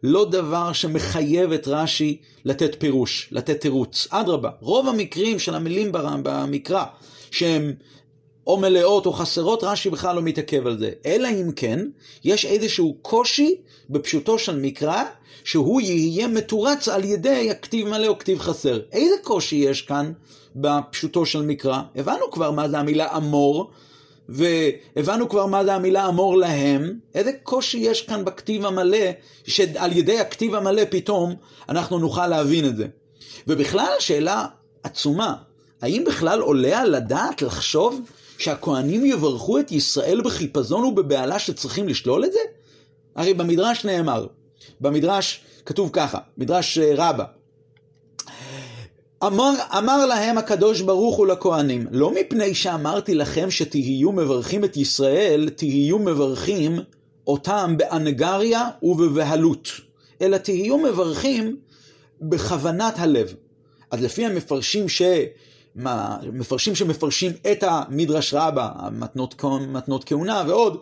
לא 0.02 0.30
דבר 0.30 0.72
שמחייב 0.72 1.52
את 1.52 1.68
רש"י 1.68 2.18
לתת 2.44 2.74
פירוש, 2.78 3.28
לתת 3.32 3.60
תירוץ. 3.60 4.06
אדרבה, 4.10 4.50
רוב 4.60 4.88
המקרים 4.88 5.38
של 5.38 5.54
המילים 5.54 5.90
במקרא, 5.92 6.84
שהם 7.30 7.72
או 8.46 8.56
מלאות 8.56 9.06
או 9.06 9.12
חסרות, 9.12 9.64
רש"י 9.64 9.90
בכלל 9.90 10.16
לא 10.16 10.22
מתעכב 10.22 10.66
על 10.66 10.78
זה. 10.78 10.90
אלא 11.06 11.28
אם 11.28 11.52
כן, 11.56 11.86
יש 12.24 12.44
איזשהו 12.44 12.96
קושי 13.02 13.56
בפשוטו 13.90 14.38
של 14.38 14.56
מקרא, 14.56 15.02
שהוא 15.44 15.80
יהיה 15.80 16.28
מתורץ 16.28 16.88
על 16.88 17.04
ידי 17.04 17.50
הכתיב 17.50 17.88
מלא 17.88 18.06
או 18.06 18.18
כתיב 18.18 18.38
חסר. 18.38 18.80
איזה 18.92 19.14
קושי 19.22 19.56
יש 19.56 19.82
כאן 19.82 20.12
בפשוטו 20.56 21.26
של 21.26 21.42
מקרא? 21.42 21.80
הבנו 21.96 22.30
כבר 22.30 22.50
מה 22.50 22.68
זה 22.68 22.78
המילה 22.78 23.16
אמור, 23.16 23.70
והבנו 24.28 25.28
כבר 25.28 25.46
מה 25.46 25.64
זה 25.64 25.74
המילה 25.74 26.08
אמור 26.08 26.36
להם. 26.36 26.98
איזה 27.14 27.30
קושי 27.42 27.78
יש 27.78 28.02
כאן 28.02 28.24
בכתיב 28.24 28.66
המלא, 28.66 29.06
שעל 29.46 29.92
ידי 29.92 30.20
הכתיב 30.20 30.54
המלא 30.54 30.82
פתאום 30.90 31.34
אנחנו 31.68 31.98
נוכל 31.98 32.26
להבין 32.26 32.64
את 32.64 32.76
זה. 32.76 32.86
ובכלל, 33.46 33.92
שאלה 33.98 34.46
עצומה, 34.82 35.34
האם 35.82 36.04
בכלל 36.06 36.40
עולה 36.40 36.80
על 36.80 36.94
הדעת 36.94 37.42
לחשוב 37.42 38.00
שהכהנים 38.38 39.06
יברכו 39.06 39.58
את 39.58 39.72
ישראל 39.72 40.20
בחיפזון 40.24 40.84
ובבהלה 40.84 41.38
שצריכים 41.38 41.88
לשלול 41.88 42.24
את 42.24 42.32
זה? 42.32 42.38
הרי 43.16 43.34
במדרש 43.34 43.84
נאמר, 43.84 44.26
במדרש 44.80 45.40
כתוב 45.66 45.90
ככה, 45.92 46.18
מדרש 46.38 46.78
אה, 46.78 46.92
רבה, 46.96 47.24
אמר, 49.26 49.54
אמר 49.78 50.06
להם 50.06 50.38
הקדוש 50.38 50.80
ברוך 50.80 51.16
הוא 51.16 51.26
לכהנים, 51.26 51.86
לא 51.90 52.12
מפני 52.14 52.54
שאמרתי 52.54 53.14
לכם 53.14 53.50
שתהיו 53.50 54.12
מברכים 54.12 54.64
את 54.64 54.76
ישראל, 54.76 55.48
תהיו 55.48 55.98
מברכים 55.98 56.78
אותם 57.26 57.74
באנגריה 57.76 58.68
ובבהלות, 58.82 59.68
אלא 60.20 60.36
תהיו 60.36 60.78
מברכים 60.78 61.56
בכוונת 62.20 62.94
הלב. 62.98 63.34
אז 63.90 64.02
לפי 64.02 64.26
המפרשים 64.26 64.88
ש... 64.88 65.02
מפרשים 66.32 66.74
שמפרשים 66.74 67.32
את 67.52 67.64
המדרש 67.66 68.34
רבה, 68.34 68.70
מתנות, 68.92 69.44
מתנות 69.44 70.04
כהונה 70.04 70.44
ועוד, 70.46 70.80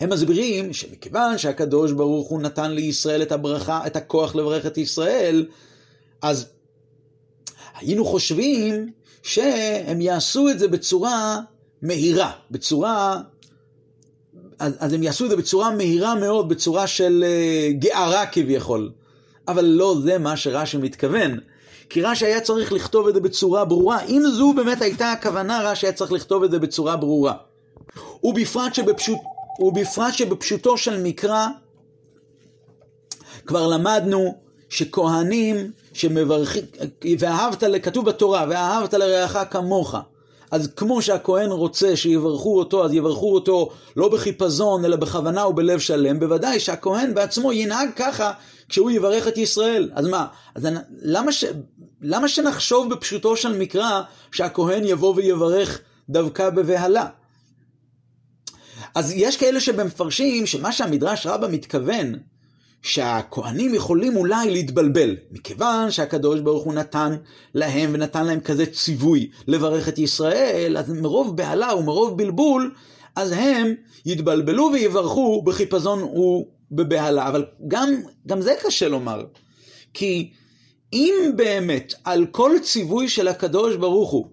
הם 0.00 0.10
מסבירים 0.10 0.72
שמכיוון 0.72 1.38
שהקדוש 1.38 1.92
ברוך 1.92 2.28
הוא 2.28 2.40
נתן 2.40 2.70
לישראל 2.70 3.22
את 3.22 3.32
הברכה, 3.32 3.86
את 3.86 3.96
הכוח 3.96 4.34
לברך 4.34 4.66
את 4.66 4.78
ישראל, 4.78 5.46
אז 6.22 6.46
היינו 7.74 8.04
חושבים 8.04 8.92
שהם 9.22 10.00
יעשו 10.00 10.48
את 10.48 10.58
זה 10.58 10.68
בצורה 10.68 11.40
מהירה, 11.82 12.32
בצורה... 12.50 13.20
אז, 14.58 14.72
אז 14.78 14.92
הם 14.92 15.02
יעשו 15.02 15.24
את 15.24 15.30
זה 15.30 15.36
בצורה 15.36 15.70
מהירה 15.70 16.14
מאוד, 16.14 16.48
בצורה 16.48 16.86
של 16.86 17.24
uh, 17.24 17.72
גערה 17.72 18.26
כביכול. 18.26 18.90
אבל 19.48 19.64
לא 19.64 19.96
זה 20.02 20.18
מה 20.18 20.36
שרש"י 20.36 20.76
מתכוון. 20.76 21.38
כי 21.90 22.02
רש"י 22.02 22.26
היה 22.26 22.40
צריך 22.40 22.72
לכתוב 22.72 23.08
את 23.08 23.14
זה 23.14 23.20
בצורה 23.20 23.64
ברורה. 23.64 24.02
אם 24.02 24.22
זו 24.32 24.52
באמת 24.52 24.82
הייתה 24.82 25.12
הכוונה, 25.12 25.60
רש"י 25.70 25.86
היה 25.86 25.92
צריך 25.92 26.12
לכתוב 26.12 26.42
את 26.42 26.50
זה 26.50 26.58
בצורה 26.58 26.96
ברורה. 26.96 27.34
ובפרט, 28.22 28.74
שבפשוט, 28.74 29.18
ובפרט 29.60 30.14
שבפשוטו 30.14 30.76
של 30.76 31.02
מקרא, 31.02 31.46
כבר 33.46 33.66
למדנו 33.66 34.34
שכהנים 34.68 35.72
שמברכים, 35.92 36.64
ואהבת, 37.18 37.64
כתוב 37.82 38.04
בתורה, 38.04 38.46
ואהבת 38.48 38.94
לרעך 38.94 39.36
כמוך. 39.50 39.94
אז 40.50 40.72
כמו 40.76 41.02
שהכהן 41.02 41.50
רוצה 41.50 41.96
שיברכו 41.96 42.58
אותו, 42.58 42.84
אז 42.84 42.94
יברכו 42.94 43.34
אותו 43.34 43.70
לא 43.96 44.08
בחיפזון, 44.08 44.84
אלא 44.84 44.96
בכוונה 44.96 45.46
ובלב 45.46 45.78
שלם, 45.78 46.20
בוודאי 46.20 46.60
שהכהן 46.60 47.14
בעצמו 47.14 47.52
ינהג 47.52 47.88
ככה 47.96 48.32
כשהוא 48.68 48.90
יברך 48.90 49.28
את 49.28 49.38
ישראל. 49.38 49.90
אז 49.94 50.06
מה, 50.06 50.26
אז 50.54 50.66
למה, 51.02 51.32
ש, 51.32 51.44
למה 52.02 52.28
שנחשוב 52.28 52.90
בפשוטו 52.90 53.36
של 53.36 53.58
מקרא 53.58 54.02
שהכהן 54.32 54.84
יבוא 54.84 55.14
ויברך 55.16 55.80
דווקא 56.08 56.50
בבהלה? 56.50 57.06
אז 58.94 59.12
יש 59.16 59.36
כאלה 59.36 59.60
שמפרשים 59.60 60.46
שמה 60.46 60.72
שהמדרש 60.72 61.26
רבה 61.26 61.48
מתכוון, 61.48 62.14
שהכהנים 62.82 63.74
יכולים 63.74 64.16
אולי 64.16 64.50
להתבלבל, 64.50 65.16
מכיוון 65.30 65.90
שהקדוש 65.90 66.40
ברוך 66.40 66.64
הוא 66.64 66.74
נתן 66.74 67.16
להם 67.54 67.90
ונתן 67.92 68.26
להם 68.26 68.40
כזה 68.40 68.66
ציווי 68.66 69.30
לברך 69.46 69.88
את 69.88 69.98
ישראל, 69.98 70.76
אז 70.76 70.90
מרוב 70.92 71.36
בהלה 71.36 71.74
ומרוב 71.74 72.18
בלבול, 72.18 72.74
אז 73.16 73.32
הם 73.32 73.74
יתבלבלו 74.06 74.70
ויברכו 74.72 75.42
בחיפזון 75.42 76.02
ובבהלה. 76.70 77.28
אבל 77.28 77.44
גם, 77.68 77.88
גם 78.26 78.40
זה 78.40 78.54
קשה 78.66 78.88
לומר, 78.88 79.24
כי 79.94 80.30
אם 80.92 81.14
באמת 81.36 81.94
על 82.04 82.26
כל 82.26 82.52
ציווי 82.62 83.08
של 83.08 83.28
הקדוש 83.28 83.76
ברוך 83.76 84.10
הוא 84.10 84.26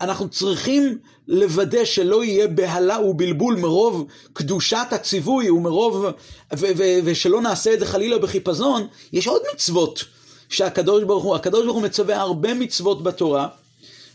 אנחנו 0.00 0.28
צריכים 0.28 0.98
לוודא 1.28 1.84
שלא 1.84 2.24
יהיה 2.24 2.48
בהלה 2.48 3.00
ובלבול 3.00 3.56
מרוב 3.56 4.06
קדושת 4.32 4.86
הציווי 4.90 5.50
ומרוב, 5.50 6.04
ו- 6.04 6.10
ו- 6.76 6.98
ושלא 7.04 7.40
נעשה 7.40 7.74
את 7.74 7.80
זה 7.80 7.86
חלילה 7.86 8.18
בחיפזון, 8.18 8.86
יש 9.12 9.26
עוד 9.26 9.42
מצוות 9.54 10.04
שהקדוש 10.48 11.04
ברוך 11.04 11.24
הוא, 11.24 11.36
הקדוש 11.36 11.64
ברוך 11.64 11.76
הוא 11.76 11.84
מצווה 11.84 12.20
הרבה 12.20 12.54
מצוות 12.54 13.02
בתורה, 13.02 13.48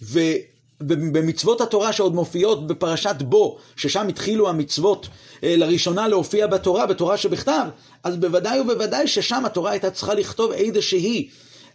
ובמצוות 0.01 1.61
התורה 1.61 1.93
שעוד 1.93 2.15
מופיעות 2.15 2.67
בפרשת 2.67 3.15
בו, 3.19 3.57
ששם 3.75 4.07
התחילו 4.07 4.49
המצוות 4.49 5.07
אה, 5.43 5.55
לראשונה 5.57 6.07
להופיע 6.07 6.47
בתורה, 6.47 6.85
בתורה 6.85 7.17
שבכתב, 7.17 7.65
אז 8.03 8.17
בוודאי 8.17 8.59
ובוודאי 8.59 9.07
ששם 9.07 9.45
התורה 9.45 9.71
הייתה 9.71 9.91
צריכה 9.91 10.13
לכתוב 10.13 10.51
איזושהי 10.51 11.29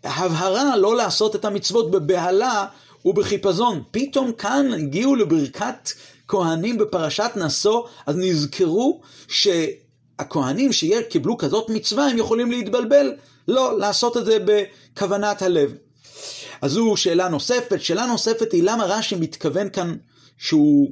הבהרה 0.04 0.76
לא 0.76 0.96
לעשות 0.96 1.36
את 1.36 1.44
המצוות 1.44 1.90
בבהלה 1.90 2.66
ובחיפזון. 3.06 3.82
פתאום 3.90 4.32
כאן 4.32 4.72
הגיעו 4.72 5.14
לברכת 5.14 5.90
כהנים 6.28 6.78
בפרשת 6.78 7.30
נשוא, 7.36 7.82
אז 8.06 8.16
נזכרו 8.16 9.00
שהכהנים 9.28 10.72
שקיבלו 10.72 11.38
כזאת 11.38 11.70
מצווה, 11.70 12.06
הם 12.06 12.18
יכולים 12.18 12.50
להתבלבל. 12.50 13.12
לא, 13.48 13.78
לעשות 13.78 14.16
את 14.16 14.24
זה 14.24 14.38
בכוונת 14.44 15.42
הלב. 15.42 15.74
אז 16.62 16.72
זו 16.72 16.96
שאלה 16.96 17.28
נוספת. 17.28 17.80
שאלה 17.80 18.06
נוספת 18.06 18.52
היא 18.52 18.62
למה 18.62 18.84
רש"י 18.84 19.16
מתכוון 19.16 19.70
כאן 19.70 19.96
שהוא 20.38 20.90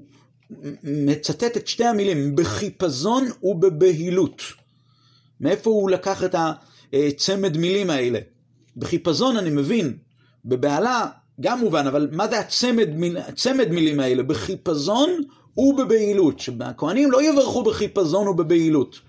מצטט 0.82 1.56
את 1.56 1.68
שתי 1.68 1.84
המילים, 1.84 2.36
בחיפזון 2.36 3.28
ובבהילות. 3.42 4.42
מאיפה 5.40 5.70
הוא 5.70 5.90
לקח 5.90 6.24
את 6.24 6.34
הצמד 6.92 7.56
מילים 7.56 7.90
האלה? 7.90 8.18
בחיפזון 8.76 9.36
אני 9.36 9.50
מבין, 9.50 9.96
בבהלה 10.44 11.06
גם 11.40 11.60
מובן, 11.60 11.86
אבל 11.86 12.08
מה 12.12 12.28
זה 12.28 12.38
הצמד, 12.38 12.88
הצמד 13.18 13.68
מילים 13.70 14.00
האלה? 14.00 14.22
בחיפזון 14.22 15.10
ובבהילות. 15.56 16.40
שהכהנים 16.40 17.10
לא 17.10 17.22
יברכו 17.22 17.62
בחיפזון 17.62 18.28
ובבהילות. 18.28 19.00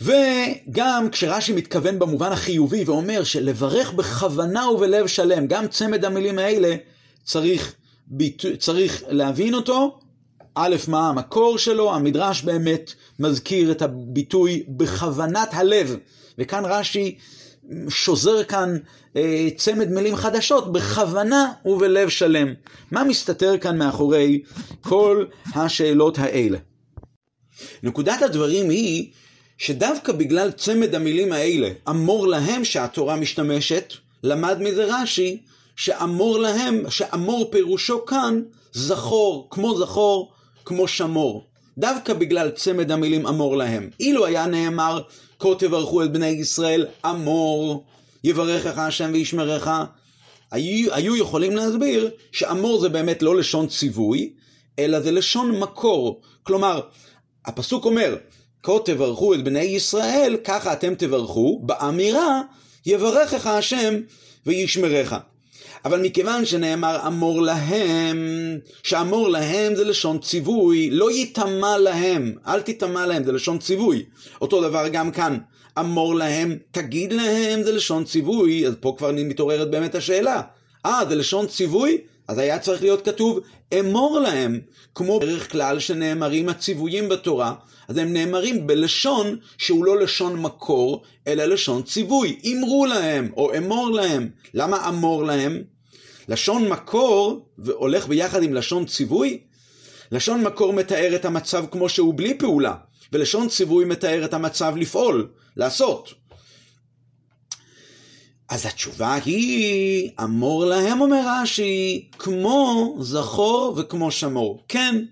וגם 0.00 1.08
כשרש"י 1.12 1.52
מתכוון 1.52 1.98
במובן 1.98 2.32
החיובי 2.32 2.84
ואומר 2.84 3.24
שלברך 3.24 3.92
בכוונה 3.92 4.70
ובלב 4.70 5.06
שלם, 5.06 5.46
גם 5.46 5.68
צמד 5.68 6.04
המילים 6.04 6.38
האלה 6.38 6.76
צריך, 7.24 7.74
צריך 8.58 9.02
להבין 9.08 9.54
אותו. 9.54 9.98
א', 10.54 10.76
מה 10.88 11.08
המקור 11.08 11.58
שלו, 11.58 11.94
המדרש 11.94 12.42
באמת 12.42 12.92
מזכיר 13.18 13.70
את 13.70 13.82
הביטוי 13.82 14.64
בכוונת 14.68 15.48
הלב. 15.52 15.96
וכאן 16.38 16.64
רש"י 16.64 17.18
שוזר 17.88 18.44
כאן 18.44 18.76
אה, 19.16 19.48
צמד 19.56 19.90
מילים 19.90 20.16
חדשות 20.16 20.72
בכוונה 20.72 21.52
ובלב 21.64 22.08
שלם. 22.08 22.54
מה 22.90 23.04
מסתתר 23.04 23.58
כאן 23.58 23.78
מאחורי 23.78 24.42
כל 24.80 25.24
השאלות 25.54 26.18
האלה? 26.18 26.58
נקודת 27.82 28.22
הדברים 28.22 28.70
היא 28.70 29.10
שדווקא 29.58 30.12
בגלל 30.12 30.50
צמד 30.50 30.94
המילים 30.94 31.32
האלה, 31.32 31.68
אמור 31.88 32.26
להם 32.26 32.64
שהתורה 32.64 33.16
משתמשת, 33.16 33.92
למד 34.22 34.58
מזה 34.60 34.84
רש"י, 34.88 35.42
שאמור 35.76 36.38
להם, 36.38 36.90
שאמור 36.90 37.48
פירושו 37.50 38.06
כאן 38.06 38.42
זכור, 38.72 39.48
כמו 39.50 39.78
זכור, 39.78 40.32
כמו 40.64 40.88
שמור. 40.88 41.46
דווקא 41.78 42.14
בגלל 42.14 42.50
צמד 42.50 42.90
המילים 42.90 43.26
אמור 43.26 43.56
להם. 43.56 43.90
אילו 44.00 44.26
היה 44.26 44.46
נאמר 44.46 45.02
כה 45.38 45.48
תברכו 45.58 46.02
את 46.02 46.12
בני 46.12 46.26
ישראל, 46.26 46.86
אמור, 47.06 47.84
יברכך 48.24 48.78
השם 48.78 49.10
וישמרך. 49.12 49.70
היו, 50.50 50.94
היו 50.94 51.16
יכולים 51.16 51.56
להסביר 51.56 52.10
שאמור 52.32 52.80
זה 52.80 52.88
באמת 52.88 53.22
לא 53.22 53.36
לשון 53.36 53.66
ציווי, 53.66 54.32
אלא 54.78 55.00
זה 55.00 55.10
לשון 55.10 55.60
מקור. 55.60 56.20
כלומר, 56.42 56.80
הפסוק 57.44 57.84
אומר, 57.84 58.16
כה 58.62 58.72
תברכו 58.84 59.34
את 59.34 59.44
בני 59.44 59.60
ישראל, 59.60 60.36
ככה 60.44 60.72
אתם 60.72 60.94
תברכו, 60.94 61.60
באמירה, 61.62 62.42
יברכך 62.86 63.46
השם 63.46 63.94
וישמרך. 64.46 65.14
אבל 65.86 66.00
מכיוון 66.02 66.44
שנאמר 66.44 67.06
אמור 67.06 67.42
להם, 67.42 68.18
שאמור 68.82 69.28
להם 69.28 69.74
זה 69.74 69.84
לשון 69.84 70.18
ציווי, 70.18 70.90
לא 70.90 71.10
ייטמע 71.10 71.78
להם, 71.78 72.34
אל 72.46 72.60
תיטמע 72.60 73.06
להם, 73.06 73.24
זה 73.24 73.32
לשון 73.32 73.58
ציווי. 73.58 74.04
אותו 74.40 74.62
דבר 74.62 74.88
גם 74.88 75.10
כאן, 75.10 75.38
אמור 75.78 76.14
להם, 76.14 76.56
תגיד 76.70 77.12
להם, 77.12 77.62
זה 77.62 77.72
לשון 77.72 78.04
ציווי, 78.04 78.66
אז 78.66 78.74
פה 78.80 78.94
כבר 78.98 79.10
מתעוררת 79.14 79.70
באמת 79.70 79.94
השאלה. 79.94 80.42
אה, 80.86 81.00
זה 81.08 81.14
לשון 81.14 81.46
ציווי? 81.46 81.98
אז 82.28 82.38
היה 82.38 82.58
צריך 82.58 82.82
להיות 82.82 83.04
כתוב 83.04 83.40
אמור 83.80 84.20
להם, 84.20 84.60
כמו 84.94 85.20
בדרך 85.20 85.52
כלל 85.52 85.78
שנאמרים 85.78 86.48
הציוויים 86.48 87.08
בתורה, 87.08 87.54
אז 87.88 87.96
הם 87.96 88.12
נאמרים 88.12 88.66
בלשון 88.66 89.36
שהוא 89.58 89.84
לא 89.84 90.00
לשון 90.00 90.42
מקור, 90.42 91.02
אלא 91.26 91.44
לשון 91.44 91.82
ציווי. 91.82 92.38
אמרו 92.46 92.86
להם, 92.86 93.30
או 93.36 93.56
אמור 93.56 93.90
להם. 93.90 94.28
למה 94.54 94.88
אמור 94.88 95.24
להם? 95.24 95.62
לשון 96.28 96.68
מקור, 96.68 97.46
והולך 97.58 98.06
ביחד 98.06 98.42
עם 98.42 98.54
לשון 98.54 98.86
ציווי, 98.86 99.40
לשון 100.12 100.42
מקור 100.42 100.72
מתאר 100.72 101.16
את 101.16 101.24
המצב 101.24 101.64
כמו 101.70 101.88
שהוא 101.88 102.14
בלי 102.16 102.38
פעולה, 102.38 102.74
ולשון 103.12 103.48
ציווי 103.48 103.84
מתאר 103.84 104.24
את 104.24 104.34
המצב 104.34 104.74
לפעול, 104.76 105.28
לעשות. 105.56 106.14
אז 108.48 108.66
התשובה 108.66 109.14
היא, 109.14 110.10
אמור 110.22 110.64
להם 110.64 111.00
אומר 111.00 111.22
רש"י, 111.26 112.08
כמו 112.18 112.96
זכור 113.00 113.74
וכמו 113.76 114.10
שמור. 114.10 114.64
כן, 114.68 115.04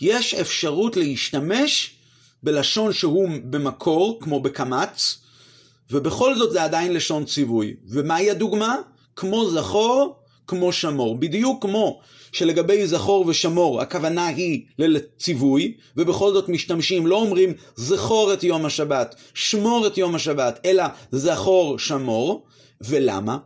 יש 0.00 0.34
אפשרות 0.34 0.96
להשתמש 0.96 1.94
בלשון 2.42 2.92
שהוא 2.92 3.28
במקור, 3.44 4.18
כמו 4.22 4.40
בקמץ, 4.40 5.18
ובכל 5.90 6.38
זאת 6.38 6.52
זה 6.52 6.62
עדיין 6.62 6.92
לשון 6.92 7.24
ציווי. 7.24 7.74
ומהי 7.88 8.30
הדוגמה? 8.30 8.76
כמו 9.16 9.50
זכור 9.50 10.21
כמו 10.46 10.72
שמור. 10.72 11.16
בדיוק 11.16 11.62
כמו 11.62 12.00
שלגבי 12.32 12.86
זכור 12.86 13.24
ושמור 13.26 13.80
הכוונה 13.80 14.26
היא 14.26 14.62
לציווי, 14.78 15.74
ובכל 15.96 16.32
זאת 16.32 16.48
משתמשים, 16.48 17.06
לא 17.06 17.16
אומרים 17.16 17.52
זכור 17.76 18.32
את 18.32 18.44
יום 18.44 18.66
השבת, 18.66 19.14
שמור 19.34 19.86
את 19.86 19.98
יום 19.98 20.14
השבת, 20.14 20.60
אלא 20.64 20.84
זכור 21.12 21.78
שמור. 21.78 22.46
ולמה? 22.80 23.38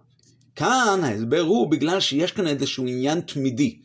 כאן 0.57 1.01
ההסבר 1.03 1.41
הוא 1.41 1.71
בגלל 1.71 2.01
שיש 2.01 2.33
כאן 2.33 2.47
איזשהו 2.47 2.87
עניין 2.87 3.21
תמידי. 3.21 3.77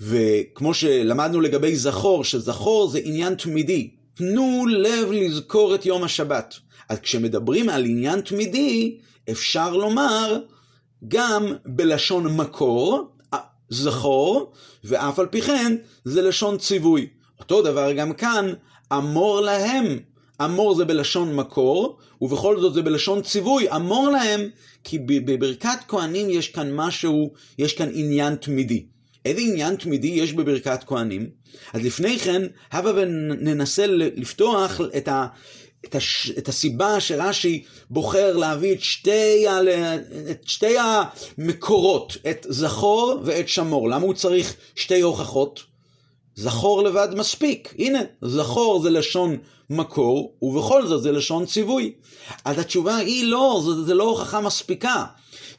וכמו 0.00 0.74
שלמדנו 0.74 1.40
לגבי 1.40 1.76
זכור, 1.76 2.24
שזכור 2.24 2.88
זה 2.88 3.00
עניין 3.04 3.34
תמידי. 3.34 3.90
תנו 4.14 4.66
לב 4.66 5.12
לזכור 5.12 5.74
את 5.74 5.86
יום 5.86 6.04
השבת. 6.04 6.54
אז 6.88 6.98
כשמדברים 6.98 7.68
על 7.68 7.84
עניין 7.84 8.20
תמידי, 8.20 8.98
אפשר 9.30 9.76
לומר 9.76 10.38
גם 11.08 11.52
בלשון 11.66 12.36
מקור, 12.36 13.08
זכור, 13.70 14.52
ואף 14.84 15.18
על 15.18 15.26
פי 15.26 15.42
כן 15.42 15.76
זה 16.04 16.22
לשון 16.22 16.58
ציווי. 16.58 17.06
אותו 17.40 17.62
דבר 17.62 17.92
גם 17.92 18.12
כאן, 18.12 18.52
אמור 18.92 19.40
להם. 19.40 19.98
אמור 20.44 20.74
זה 20.74 20.84
בלשון 20.84 21.34
מקור, 21.34 21.98
ובכל 22.20 22.60
זאת 22.60 22.74
זה 22.74 22.82
בלשון 22.82 23.22
ציווי, 23.22 23.70
אמור 23.76 24.08
להם, 24.08 24.40
כי 24.84 24.98
בברכת 24.98 25.78
כהנים 25.88 26.30
יש 26.30 26.48
כאן 26.48 26.74
משהו, 26.74 27.32
יש 27.58 27.72
כאן 27.72 27.90
עניין 27.94 28.34
תמידי. 28.34 28.86
איזה 29.24 29.40
עניין 29.40 29.76
תמידי 29.76 30.08
יש 30.08 30.32
בברכת 30.32 30.84
כהנים? 30.86 31.30
אז 31.72 31.84
לפני 31.84 32.18
כן, 32.18 32.42
הבה 32.72 32.92
וננסה 32.96 33.86
לפתוח 33.88 34.80
את, 34.96 35.08
ה, 35.08 35.26
את, 35.84 35.94
הש, 35.94 36.30
את 36.38 36.48
הסיבה 36.48 37.00
שרש"י 37.00 37.64
בוחר 37.90 38.36
להביא 38.36 38.72
את 38.72 38.80
שתי, 38.80 39.48
ה, 39.48 39.58
את 40.30 40.48
שתי 40.48 40.76
המקורות, 40.78 42.16
את 42.30 42.46
זכור 42.48 43.20
ואת 43.24 43.48
שמור. 43.48 43.88
למה 43.88 44.04
הוא 44.04 44.14
צריך 44.14 44.54
שתי 44.74 45.00
הוכחות? 45.00 45.62
זכור 46.36 46.82
לבד 46.82 47.08
מספיק. 47.16 47.74
הנה, 47.78 48.00
זכור 48.22 48.82
זה 48.82 48.90
לשון 48.90 49.36
מקור, 49.70 50.32
ובכל 50.42 50.86
זאת 50.86 51.02
זה 51.02 51.12
לשון 51.12 51.46
ציווי. 51.46 51.92
אז 52.44 52.58
התשובה 52.58 52.96
היא 52.96 53.24
לא, 53.24 53.62
זה, 53.64 53.82
זה 53.84 53.94
לא 53.94 54.04
הוכחה 54.04 54.40
מספיקה. 54.40 55.04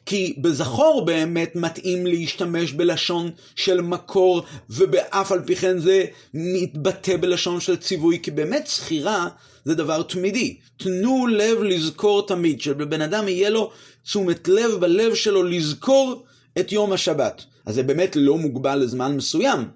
כי 0.06 0.34
בזכור 0.38 1.04
באמת 1.04 1.56
מתאים 1.56 2.06
להשתמש 2.06 2.72
בלשון 2.72 3.30
של 3.56 3.80
מקור, 3.80 4.42
ובאף 4.70 5.32
על 5.32 5.42
פי 5.46 5.56
כן 5.56 5.78
זה 5.78 6.04
מתבטא 6.34 7.16
בלשון 7.16 7.60
של 7.60 7.76
ציווי, 7.76 8.18
כי 8.22 8.30
באמת 8.30 8.66
זכירה 8.66 9.28
זה 9.66 9.74
דבר 9.74 10.02
תמידי. 10.02 10.56
תנו 10.76 11.26
לב 11.26 11.62
לזכור 11.62 12.26
תמיד, 12.26 12.60
שלבן 12.60 13.00
אדם 13.02 13.28
יהיה 13.28 13.50
לו 13.50 13.70
תשומת 14.04 14.48
לב 14.48 14.70
בלב 14.80 15.14
שלו 15.14 15.42
לזכור 15.42 16.24
את 16.58 16.72
יום 16.72 16.92
השבת. 16.92 17.44
אז 17.66 17.74
זה 17.74 17.82
באמת 17.82 18.16
לא 18.16 18.38
מוגבל 18.38 18.78
לזמן 18.78 19.16
מסוים. 19.16 19.68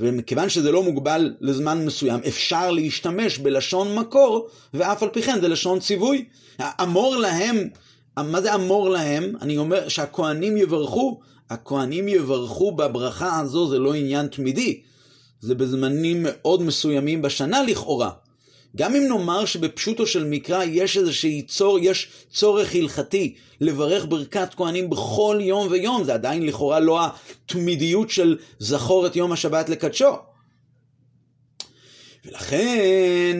ומכיוון 0.00 0.48
שזה 0.48 0.72
לא 0.72 0.82
מוגבל 0.82 1.34
לזמן 1.40 1.84
מסוים, 1.86 2.20
אפשר 2.28 2.70
להשתמש 2.70 3.38
בלשון 3.38 3.94
מקור, 3.94 4.48
ואף 4.74 5.02
על 5.02 5.08
פי 5.08 5.22
כן 5.22 5.40
זה 5.40 5.48
לשון 5.48 5.80
ציווי. 5.80 6.24
אמור 6.82 7.16
להם 7.16 7.68
מה 8.16 8.40
זה 8.40 8.54
אמור 8.54 8.88
להם? 8.88 9.32
אני 9.42 9.58
אומר 9.58 9.88
שהכוהנים 9.88 10.56
יברכו, 10.56 11.20
הכוהנים 11.50 12.08
יברכו 12.08 12.72
בברכה 12.72 13.40
הזו, 13.40 13.68
זה 13.68 13.78
לא 13.78 13.94
עניין 13.94 14.26
תמידי, 14.26 14.80
זה 15.40 15.54
בזמנים 15.54 16.22
מאוד 16.22 16.62
מסוימים 16.62 17.22
בשנה 17.22 17.62
לכאורה. 17.62 18.10
גם 18.76 18.94
אם 18.94 19.02
נאמר 19.08 19.44
שבפשוטו 19.44 20.06
של 20.06 20.24
מקרא 20.24 20.64
יש 20.64 20.96
איזושהי 20.96 21.42
צור, 21.42 21.78
יש 21.78 22.08
צורך 22.30 22.74
הלכתי 22.74 23.34
לברך 23.60 24.06
ברכת 24.08 24.54
כהנים 24.54 24.90
בכל 24.90 25.38
יום 25.40 25.68
ויום, 25.70 26.04
זה 26.04 26.14
עדיין 26.14 26.46
לכאורה 26.46 26.80
לא 26.80 27.00
התמידיות 27.04 28.10
של 28.10 28.38
זכור 28.58 29.06
את 29.06 29.16
יום 29.16 29.32
השבת 29.32 29.68
לקדשו. 29.68 30.16
ולכן 32.24 33.36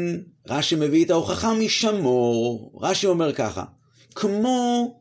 רש"י 0.48 0.76
מביא 0.76 1.04
את 1.04 1.10
ההוכחה 1.10 1.54
משמור, 1.54 2.72
רש"י 2.82 3.06
אומר 3.06 3.32
ככה, 3.32 3.64
כמו 4.14 4.94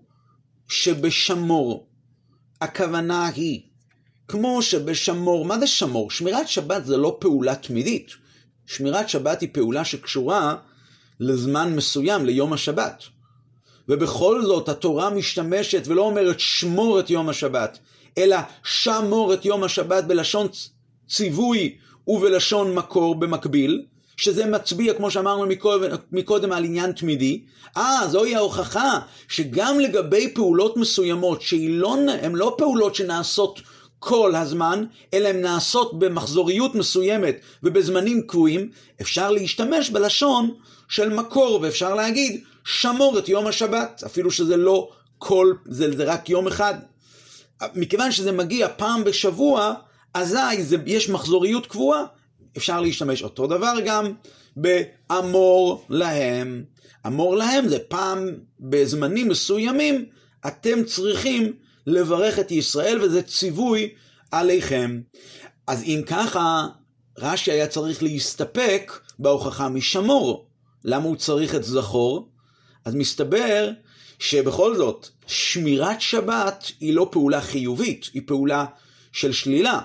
שבשמור, 0.67 1.87
הכוונה 2.61 3.27
היא, 3.27 3.61
כמו 4.27 4.61
שבשמור, 4.61 5.45
מה 5.45 5.59
זה 5.59 5.67
שמור? 5.67 6.11
שמירת 6.11 6.47
שבת 6.47 6.85
זה 6.85 6.97
לא 6.97 7.17
פעולה 7.19 7.55
תמידית. 7.55 8.11
שמירת 8.69 9.09
שבת 9.09 9.41
היא 9.41 9.49
פעולה 9.51 9.85
שקשורה 9.85 10.55
לזמן 11.19 11.75
מסוים, 11.75 12.25
ליום 12.25 12.53
השבת. 12.53 13.03
ובכל 13.89 14.41
זאת 14.45 14.69
התורה 14.69 15.09
משתמשת 15.09 15.83
ולא 15.87 16.01
אומרת 16.01 16.39
שמור 16.39 16.99
את 16.99 17.09
יום 17.09 17.29
השבת, 17.29 17.79
אלא 18.17 18.37
שמור 18.63 19.33
את 19.33 19.45
יום 19.45 19.63
השבת 19.63 20.03
בלשון 20.03 20.47
ציווי 21.09 21.75
ובלשון 22.07 22.75
מקור 22.75 23.15
במקביל, 23.15 23.85
שזה 24.17 24.45
מצביע, 24.45 24.93
כמו 24.93 25.11
שאמרנו 25.11 25.45
מקודם, 25.45 25.95
מקודם 26.11 26.51
על 26.51 26.65
עניין 26.65 26.91
תמידי, 26.91 27.41
אה, 27.77 28.07
זוהי 28.07 28.35
ההוכחה 28.35 28.99
שגם 29.27 29.79
לגבי 29.79 30.33
פעולות 30.33 30.77
מסוימות, 30.77 31.41
שהן 31.41 31.71
לא, 31.71 31.97
לא 32.33 32.55
פעולות 32.57 32.95
שנעשות 32.95 33.59
כל 33.99 34.35
הזמן, 34.35 34.85
אלא 35.13 35.27
הן 35.27 35.41
נעשות 35.41 35.99
במחזוריות 35.99 36.75
מסוימת 36.75 37.39
ובזמנים 37.63 38.21
קבועים, 38.21 38.69
אפשר 39.01 39.31
להשתמש 39.31 39.89
בלשון 39.89 40.51
של 40.89 41.09
מקור, 41.09 41.59
ואפשר 41.61 41.95
להגיד, 41.95 42.43
שמור 42.65 43.19
את 43.19 43.29
יום 43.29 43.47
השבת, 43.47 44.03
אפילו 44.05 44.31
שזה 44.31 44.57
לא 44.57 44.89
כל, 45.17 45.53
זה, 45.65 45.97
זה 45.97 46.03
רק 46.03 46.29
יום 46.29 46.47
אחד. 46.47 46.73
מכיוון 47.75 48.11
שזה 48.11 48.31
מגיע 48.31 48.67
פעם 48.77 49.03
בשבוע, 49.03 49.73
אזי 50.13 50.37
יש 50.85 51.09
מחזוריות 51.09 51.65
קבועה, 51.65 52.03
אפשר 52.57 52.81
להשתמש 52.81 53.23
אותו 53.23 53.47
דבר 53.47 53.73
גם 53.85 54.13
באמור 54.55 55.85
להם. 55.89 56.63
אמור 57.07 57.35
להם 57.35 57.67
זה 57.67 57.79
פעם 57.79 58.27
בזמנים 58.59 59.29
מסוימים 59.29 60.05
אתם 60.47 60.83
צריכים 60.83 61.53
לברך 61.89 62.39
את 62.39 62.51
ישראל 62.51 63.01
וזה 63.01 63.21
ציווי 63.21 63.89
עליכם. 64.31 65.01
אז 65.67 65.83
אם 65.83 66.01
ככה, 66.05 66.67
רש"י 67.17 67.51
היה 67.51 67.67
צריך 67.67 68.03
להסתפק 68.03 68.99
בהוכחה 69.19 69.69
משמור. 69.69 70.47
למה 70.83 71.05
הוא 71.05 71.15
צריך 71.15 71.55
את 71.55 71.63
זכור? 71.63 72.29
אז 72.85 72.95
מסתבר 72.95 73.69
שבכל 74.19 74.75
זאת, 74.77 75.07
שמירת 75.27 76.01
שבת 76.01 76.71
היא 76.79 76.93
לא 76.93 77.09
פעולה 77.11 77.41
חיובית, 77.41 78.09
היא 78.13 78.21
פעולה 78.25 78.65
של 79.11 79.31
שלילה. 79.31 79.79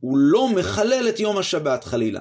הוא 0.00 0.18
לא 0.18 0.48
מחלל 0.48 1.08
את 1.08 1.20
יום 1.20 1.38
השבת 1.38 1.84
חלילה. 1.84 2.20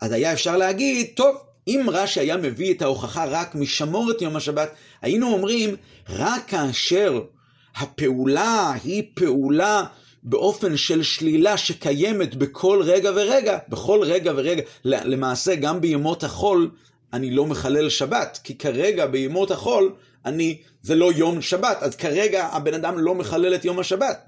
אז 0.00 0.12
היה 0.12 0.32
אפשר 0.32 0.56
להגיד, 0.56 1.06
טוב, 1.16 1.36
אם 1.68 1.86
רש"י 1.92 2.20
היה 2.20 2.36
מביא 2.36 2.74
את 2.74 2.82
ההוכחה 2.82 3.24
רק 3.24 3.54
משמור 3.54 4.10
את 4.10 4.22
יום 4.22 4.36
השבת, 4.36 4.70
היינו 5.02 5.32
אומרים, 5.32 5.76
רק 6.08 6.48
כאשר 6.48 7.20
הפעולה 7.78 8.72
היא 8.84 9.02
פעולה 9.14 9.84
באופן 10.22 10.76
של 10.76 11.02
שלילה 11.02 11.56
שקיימת 11.56 12.34
בכל 12.34 12.80
רגע 12.84 13.10
ורגע, 13.14 13.58
בכל 13.68 14.00
רגע 14.02 14.32
ורגע, 14.36 14.62
למעשה 14.84 15.54
גם 15.54 15.80
בימות 15.80 16.24
החול 16.24 16.70
אני 17.12 17.30
לא 17.30 17.46
מחלל 17.46 17.88
שבת, 17.88 18.38
כי 18.44 18.58
כרגע 18.58 19.06
בימות 19.06 19.50
החול 19.50 19.92
אני, 20.24 20.58
זה 20.82 20.94
לא 20.94 21.12
יום 21.12 21.42
שבת, 21.42 21.76
אז 21.80 21.96
כרגע 21.96 22.46
הבן 22.46 22.74
אדם 22.74 22.98
לא 22.98 23.14
מחלל 23.14 23.54
את 23.54 23.64
יום 23.64 23.78
השבת. 23.78 24.24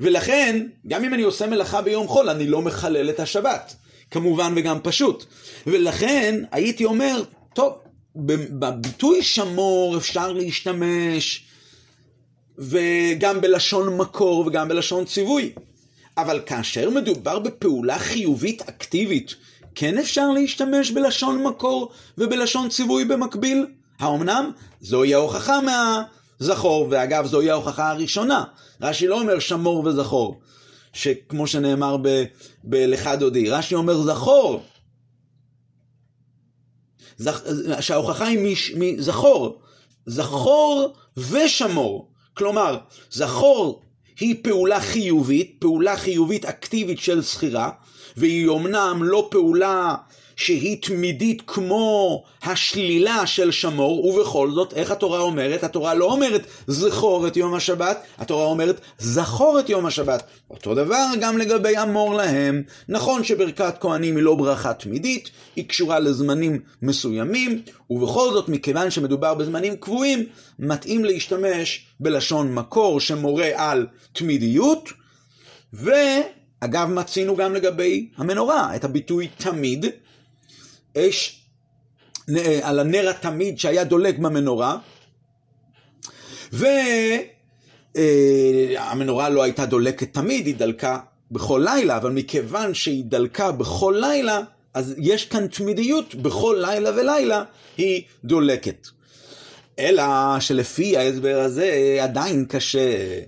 ולכן, 0.00 0.66
גם 0.86 1.04
אם 1.04 1.14
אני 1.14 1.22
עושה 1.22 1.46
מלאכה 1.46 1.82
ביום 1.82 2.08
חול, 2.08 2.30
אני 2.30 2.46
לא 2.46 2.62
מחלל 2.62 3.10
את 3.10 3.20
השבת. 3.20 3.74
כמובן 4.10 4.52
וגם 4.56 4.78
פשוט. 4.82 5.24
ולכן 5.66 6.42
הייתי 6.52 6.84
אומר, 6.84 7.22
טוב, 7.54 7.72
בביטוי 8.16 9.22
שמור 9.22 9.96
אפשר 9.96 10.32
להשתמש, 10.32 11.44
וגם 12.58 13.40
בלשון 13.40 13.96
מקור 13.96 14.44
וגם 14.46 14.68
בלשון 14.68 15.04
ציווי. 15.04 15.52
אבל 16.16 16.40
כאשר 16.46 16.90
מדובר 16.90 17.38
בפעולה 17.38 17.98
חיובית 17.98 18.62
אקטיבית, 18.62 19.34
כן 19.74 19.98
אפשר 19.98 20.30
להשתמש 20.30 20.90
בלשון 20.90 21.42
מקור 21.42 21.92
ובלשון 22.18 22.68
ציווי 22.68 23.04
במקביל? 23.04 23.66
האמנם? 23.98 24.50
זוהי 24.80 25.14
ההוכחה 25.14 25.58
מהזכור, 25.60 26.86
ואגב 26.90 27.26
זוהי 27.26 27.50
ההוכחה 27.50 27.90
הראשונה. 27.90 28.44
רש"י 28.80 29.06
לא 29.06 29.20
אומר 29.20 29.38
שמור 29.38 29.86
וזכור, 29.86 30.40
שכמו 30.92 31.46
שנאמר 31.46 31.96
בלכה 32.64 33.16
דודי, 33.16 33.50
רש"י 33.50 33.74
אומר 33.74 34.02
זכור. 34.02 34.62
זכ... 37.18 37.42
שההוכחה 37.80 38.26
היא 38.26 38.56
מזכור, 38.74 39.58
זכור 40.06 40.94
ושמור. 41.16 42.11
כלומר, 42.34 42.78
זכור 43.10 43.82
היא 44.20 44.36
פעולה 44.42 44.80
חיובית, 44.80 45.56
פעולה 45.58 45.96
חיובית 45.96 46.44
אקטיבית 46.44 46.98
של 46.98 47.20
זכירה, 47.20 47.70
והיא 48.16 48.48
אומנם 48.48 49.00
לא 49.02 49.28
פעולה 49.30 49.94
שהיא 50.36 50.82
תמידית 50.82 51.42
כמו 51.46 52.24
השלילה 52.42 53.26
של 53.26 53.50
שמור, 53.50 54.04
ובכל 54.06 54.50
זאת, 54.50 54.72
איך 54.72 54.90
התורה 54.90 55.18
אומרת? 55.18 55.64
התורה 55.64 55.94
לא 55.94 56.04
אומרת 56.04 56.46
זכור 56.66 57.26
את 57.26 57.36
יום 57.36 57.54
השבת, 57.54 58.02
התורה 58.18 58.44
אומרת 58.44 58.80
זכור 58.98 59.60
את 59.60 59.68
יום 59.68 59.86
השבת. 59.86 60.22
אותו 60.50 60.74
דבר 60.74 61.06
גם 61.20 61.38
לגבי 61.38 61.78
אמור 61.82 62.14
להם. 62.14 62.62
נכון 62.88 63.24
שברכת 63.24 63.74
כהנים 63.80 64.16
היא 64.16 64.24
לא 64.24 64.34
ברכה 64.34 64.74
תמידית, 64.74 65.30
היא 65.56 65.68
קשורה 65.68 65.98
לזמנים 65.98 66.60
מסוימים, 66.82 67.62
ובכל 67.90 68.32
זאת, 68.32 68.48
מכיוון 68.48 68.90
שמדובר 68.90 69.34
בזמנים 69.34 69.76
קבועים, 69.76 70.26
מתאים 70.58 71.04
להשתמש 71.04 71.86
בלשון 72.00 72.54
מקור 72.54 73.00
שמורה 73.00 73.50
על 73.54 73.86
תמידיות, 74.12 74.88
ואגב, 75.72 76.88
מצינו 76.88 77.36
גם 77.36 77.54
לגבי 77.54 78.08
המנורה, 78.16 78.76
את 78.76 78.84
הביטוי 78.84 79.28
תמיד, 79.38 79.86
אש 80.96 81.38
על 82.62 82.78
הנר 82.78 83.08
התמיד 83.08 83.58
שהיה 83.58 83.84
דולק 83.84 84.18
במנורה, 84.18 84.78
והמנורה 87.94 89.28
לא 89.28 89.42
הייתה 89.42 89.66
דולקת 89.66 90.12
תמיד, 90.12 90.46
היא 90.46 90.54
דלקה 90.54 90.98
בכל 91.30 91.64
לילה, 91.64 91.96
אבל 91.96 92.10
מכיוון 92.10 92.74
שהיא 92.74 93.04
דלקה 93.04 93.52
בכל 93.52 93.96
לילה, 94.00 94.40
אז 94.74 94.94
יש 94.98 95.24
כאן 95.24 95.46
תמידיות, 95.46 96.14
בכל 96.14 96.56
לילה 96.60 96.90
ולילה 96.96 97.44
היא 97.76 98.02
דולקת. 98.24 98.86
אלא 99.78 100.04
שלפי 100.40 100.96
ההסבר 100.96 101.40
הזה 101.40 101.98
עדיין 102.00 102.44
קשה. 102.44 103.20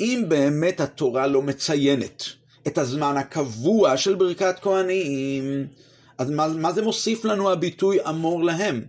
אם 0.00 0.24
באמת 0.28 0.80
התורה 0.80 1.26
לא 1.26 1.42
מציינת 1.42 2.24
את 2.66 2.78
הזמן 2.78 3.16
הקבוע 3.16 3.96
של 3.96 4.14
ברכת 4.14 4.54
כהנים, 4.62 5.66
אז 6.22 6.30
מה, 6.30 6.48
מה 6.48 6.72
זה 6.72 6.82
מוסיף 6.82 7.24
לנו 7.24 7.50
הביטוי 7.50 7.98
אמור 8.08 8.44
להם? 8.44 8.80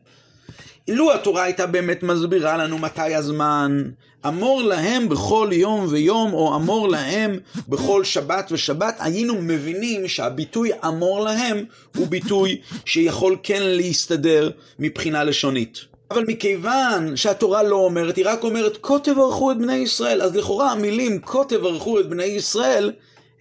לו 0.88 1.14
התורה 1.14 1.44
הייתה 1.44 1.66
באמת 1.66 2.04
מסבירה 2.04 2.58
לנו 2.58 2.78
מתי 2.78 3.16
הזמן, 3.16 3.84
אמור 4.28 4.62
להם 4.62 5.10
בכל 5.10 5.50
יום 5.52 5.86
ויום, 5.90 6.34
או 6.34 6.56
אמור 6.56 6.90
להם 6.90 7.40
בכל 7.68 8.04
שבת 8.04 8.50
ושבת, 8.52 8.96
היינו 9.00 9.36
מבינים 9.42 10.08
שהביטוי 10.08 10.72
אמור 10.88 11.20
להם 11.24 11.66
הוא 11.98 12.08
ביטוי 12.08 12.62
שיכול 12.86 13.38
כן 13.44 13.62
להסתדר 13.64 14.50
מבחינה 14.80 15.24
לשונית. 15.24 15.80
אבל 16.12 16.24
מכיוון 16.28 17.18
שהתורה 17.18 17.64
לא 17.64 17.76
אומרת, 17.76 18.16
היא 18.16 18.26
רק 18.28 18.44
אומרת 18.44 18.78
כה 18.82 19.00
תברכו 19.04 19.52
את 19.52 19.58
בני 19.58 19.76
ישראל, 19.76 20.22
אז 20.22 20.36
לכאורה 20.36 20.72
המילים 20.72 21.22
כה 21.22 21.40
תברכו 21.48 22.00
את 22.00 22.10
בני 22.10 22.24
ישראל 22.24 22.92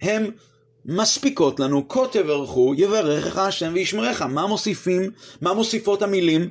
הם 0.01 0.31
מספיקות 0.85 1.59
לנו, 1.59 1.87
כה 1.87 2.07
תברכו, 2.11 2.73
יברכך 2.77 3.37
השם 3.37 3.71
וישמרך. 3.73 4.21
מה 4.21 4.47
מוסיפים? 4.47 5.11
מה 5.41 5.53
מוסיפות 5.53 6.01
המילים? 6.01 6.49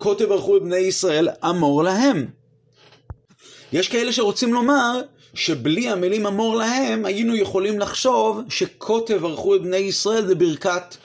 כה 0.00 0.14
תברכו 0.18 0.56
את 0.56 0.62
בני 0.62 0.76
ישראל, 0.76 1.28
אמור 1.44 1.82
להם. 1.82 2.26
יש 3.72 3.88
כאלה 3.88 4.12
שרוצים 4.12 4.54
לומר 4.54 5.00
שבלי 5.34 5.88
המילים 5.88 6.26
אמור 6.26 6.56
להם, 6.56 7.04
היינו 7.04 7.36
יכולים 7.36 7.78
לחשוב 7.78 8.40
שכה 8.48 8.94
תברכו 9.06 9.56
את 9.56 9.62
בני 9.62 9.76
ישראל 9.76 10.26
זה 10.26 10.34
ברכת, 10.34 10.96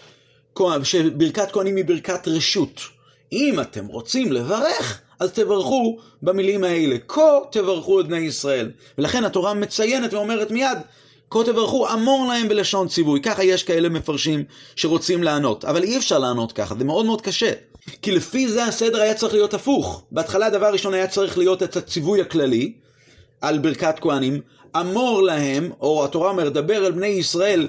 שברכת 0.84 1.52
כהנים 1.52 1.76
היא 1.76 1.86
ברכת 1.86 2.28
רשות. 2.28 2.82
אם 3.32 3.60
אתם 3.62 3.86
רוצים 3.86 4.32
לברך, 4.32 5.02
אז 5.20 5.32
תברכו 5.32 5.98
במילים 6.22 6.63
האלה. 6.63 6.96
כה 7.08 7.39
תברכו 7.52 8.00
את 8.00 8.08
בני 8.08 8.17
ישראל. 8.17 8.72
ולכן 8.98 9.24
התורה 9.24 9.54
מציינת 9.54 10.13
ואומרת 10.13 10.52
מיד, 10.52 10.78
כה 11.32 11.44
תברכו 11.46 11.94
אמור 11.94 12.28
להם 12.28 12.48
בלשון 12.48 12.88
ציווי. 12.88 13.22
ככה 13.22 13.44
יש 13.44 13.63
כאלה 13.63 13.90
מפרשים 13.90 14.44
שרוצים 14.76 15.24
לענות. 15.24 15.66
אבל 15.66 15.84
אי 15.84 15.98
אפשר 15.98 16.20
לענות 16.20 16.52
ככה, 16.52 16.76
זה 16.80 16.84
מאוד 16.84 17.06
מאוד 17.06 17.22
קשה. 17.22 17.52
כי 18.02 18.12
לפי 18.12 18.48
זה 18.48 18.66
הסדר 18.66 19.02
היה 19.02 19.13
צריך 19.13 19.34
להיות 19.34 19.54
הפוך. 19.54 20.04
בהתחלה 20.12 20.50
דבר 20.50 20.72
ראשון 20.72 20.94
היה 20.94 21.08
צריך 21.08 21.38
להיות 21.38 21.63
את 21.63 21.76
הציווי 21.76 22.22
הכללי 22.22 22.74
על 23.42 23.58
ברכת 23.58 23.96
כהנים. 24.02 24.42
אמור 24.80 25.22
להם, 25.22 25.72
או 25.82 26.06
התורה 26.06 26.30
אומרת, 26.30 26.54
דבר 26.54 26.86
אל 26.86 26.92
בני 26.92 27.08
ישראל, 27.08 27.68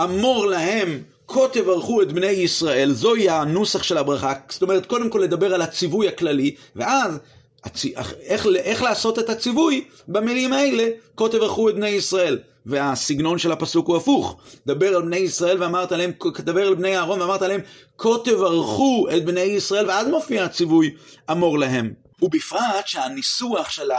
אמור 0.00 0.46
להם 0.46 1.02
כה 1.28 1.40
תברכו 1.52 2.02
את 2.02 2.12
בני 2.12 2.26
ישראל, 2.26 2.92
זוהי 2.92 3.28
הנוסח 3.28 3.82
של 3.82 3.98
הברכה, 3.98 4.32
זאת 4.48 4.62
אומרת, 4.62 4.86
קודם 4.86 5.10
כל 5.10 5.18
לדבר 5.18 5.54
על 5.54 5.62
הציווי 5.62 6.08
הכללי, 6.08 6.54
ואז 6.76 7.18
הצ... 7.64 7.84
איך, 8.22 8.46
איך 8.56 8.82
לעשות 8.82 9.18
את 9.18 9.30
הציווי 9.30 9.84
במילים 10.08 10.52
האלה, 10.52 10.88
כה 11.16 11.28
תברכו 11.28 11.68
את 11.68 11.74
בני 11.74 11.88
ישראל. 11.88 12.38
והסגנון 12.66 13.38
של 13.38 13.52
הפסוק 13.52 13.88
הוא 13.88 13.96
הפוך. 13.96 14.36
דבר 14.66 14.86
על 14.96 15.02
בני 15.02 15.16
ישראל 15.16 15.62
ואמרת 15.62 15.92
להם, 15.92 16.10
דבר 16.38 16.66
על 16.66 16.74
בני 16.74 16.96
אהרון 16.96 17.20
ואמרת 17.20 17.42
להם, 17.42 17.60
כה 17.98 18.08
תברכו 18.24 19.06
את 19.16 19.24
בני 19.24 19.40
ישראל, 19.40 19.88
ואז 19.88 20.08
מופיע 20.08 20.44
הציווי 20.44 20.94
אמור 21.30 21.58
להם. 21.58 21.92
ובפרט 22.22 22.86
שהניסוח 22.86 23.70
של 23.70 23.90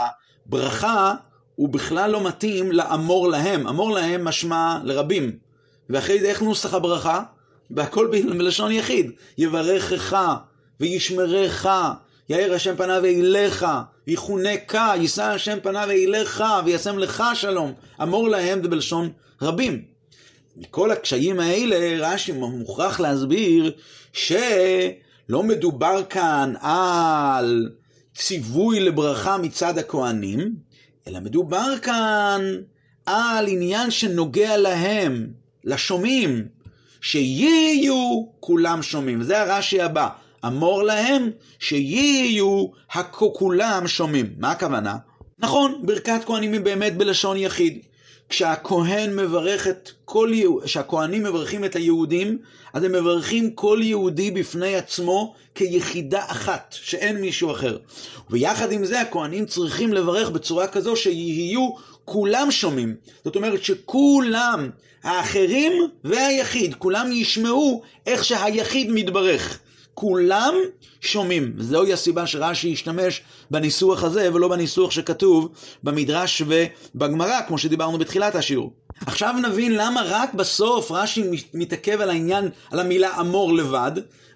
הברכה 0.48 1.14
הוא 1.56 1.70
בכלל 1.70 2.12
לא 2.12 2.24
מתאים 2.24 2.72
לאמור 2.72 3.30
להם. 3.30 3.68
אמור 3.68 3.92
להם 3.92 4.26
משמע 4.26 4.78
לרבים. 4.84 5.32
ואחרי 5.90 6.20
זה 6.20 6.30
איך 6.30 6.42
נוסח 6.42 6.74
הברכה? 6.74 7.24
והכל 7.72 8.08
בלשון 8.08 8.72
יחיד. 8.72 9.12
יברכך 9.38 10.18
וישמרך, 10.80 11.68
יאר 12.32 12.54
השם 12.54 12.76
פניו 12.76 13.06
אליך, 13.06 13.66
ויחונקה, 14.08 14.94
יישא 14.98 15.24
השם 15.24 15.58
פניו 15.64 15.92
אליך, 15.92 16.44
וישם 16.66 16.98
לך 16.98 17.24
שלום. 17.34 17.74
אמור 18.02 18.30
להם 18.30 18.64
זה 18.64 18.70
בלשון 18.70 19.10
רבים. 19.42 19.82
מכל 20.58 20.92
הקשיים 20.92 21.40
האלה, 21.40 22.08
רש"י 22.08 22.32
מוכרח 22.32 23.00
להסביר 23.00 23.72
שלא 24.14 25.44
מדובר 25.44 26.04
כאן 26.10 26.54
על 26.62 27.70
ציווי 28.16 28.80
לברכה 28.80 29.38
מצד 29.38 29.78
הכוהנים, 29.78 30.56
אלא 31.08 31.20
מדובר 31.20 31.74
כאן 31.82 32.42
על 33.06 33.48
עניין 33.48 33.92
שנוגע 33.92 34.58
להם, 34.58 35.28
לשומעים, 35.64 36.48
שיהיו 37.02 38.26
כולם 38.40 38.82
שומעים. 38.84 39.24
זה 39.24 39.42
הרש"י 39.42 39.82
הבא. 39.82 40.10
אמור 40.48 40.84
להם 40.84 41.30
שיהיו 41.60 42.66
כולם 43.34 43.88
שומעים. 43.88 44.34
מה 44.38 44.52
הכוונה? 44.52 44.96
נכון, 45.40 45.82
ברכת 45.84 46.22
כהנים 46.26 46.54
היא 46.54 46.62
באמת 46.62 46.98
בלשון 46.98 47.38
יחיד. 47.38 47.80
כשהכהן 48.30 49.16
מברך 49.16 49.68
את 49.68 49.92
כל 50.06 50.30
יהודי, 50.34 50.66
כשהכהנים 50.66 51.24
מברכים 51.24 51.66
את 51.66 51.76
היהודים, 51.76 52.38
אז 52.74 52.84
הם 52.84 52.92
מברכים 52.92 53.52
כל 53.52 53.80
יהודי 53.82 54.32
בפני 54.32 54.76
עצמו 54.76 55.34
כיחידה 55.56 56.24
אחת, 56.28 56.76
שאין 56.82 57.22
מישהו 57.22 57.52
אחר. 57.52 57.78
ויחד 58.30 58.72
עם 58.72 58.86
זה 58.86 59.02
הכהנים 59.02 59.46
צריכים 59.46 59.94
לברך 59.94 60.30
בצורה 60.30 60.68
כזו 60.68 60.96
שיהיו 60.96 61.70
כולם 62.06 62.52
שומעים. 62.52 62.96
זאת 63.26 63.36
אומרת 63.36 63.64
שכולם, 63.64 64.70
האחרים 65.04 65.74
והיחיד, 66.04 66.76
כולם 66.76 67.12
ישמעו 67.12 67.82
איך 68.08 68.26
שהיחיד 68.26 68.92
מתברך. 68.92 69.60
כולם 69.94 70.54
שומעים. 71.02 71.54
וזוהי 71.58 71.94
הסיבה 71.94 72.28
שרש"י 72.28 72.74
השתמש 72.74 73.22
בניסוח 73.52 74.04
הזה 74.04 74.34
ולא 74.34 74.48
בניסוח 74.48 74.92
שכתוב 74.92 75.50
במדרש 75.84 76.42
ובגמרא, 76.48 77.40
כמו 77.48 77.58
שדיברנו 77.58 77.98
בתחילת 77.98 78.36
השיעור. 78.36 78.74
עכשיו 79.06 79.36
נבין 79.44 79.76
למה 79.76 80.02
רק 80.06 80.34
בסוף 80.34 80.92
רש"י 80.92 81.24
מתעכב 81.54 82.02
על 82.02 82.10
העניין, 82.10 82.50
על 82.72 82.80
המילה 82.80 83.20
אמור 83.20 83.54
לבד. 83.54 83.92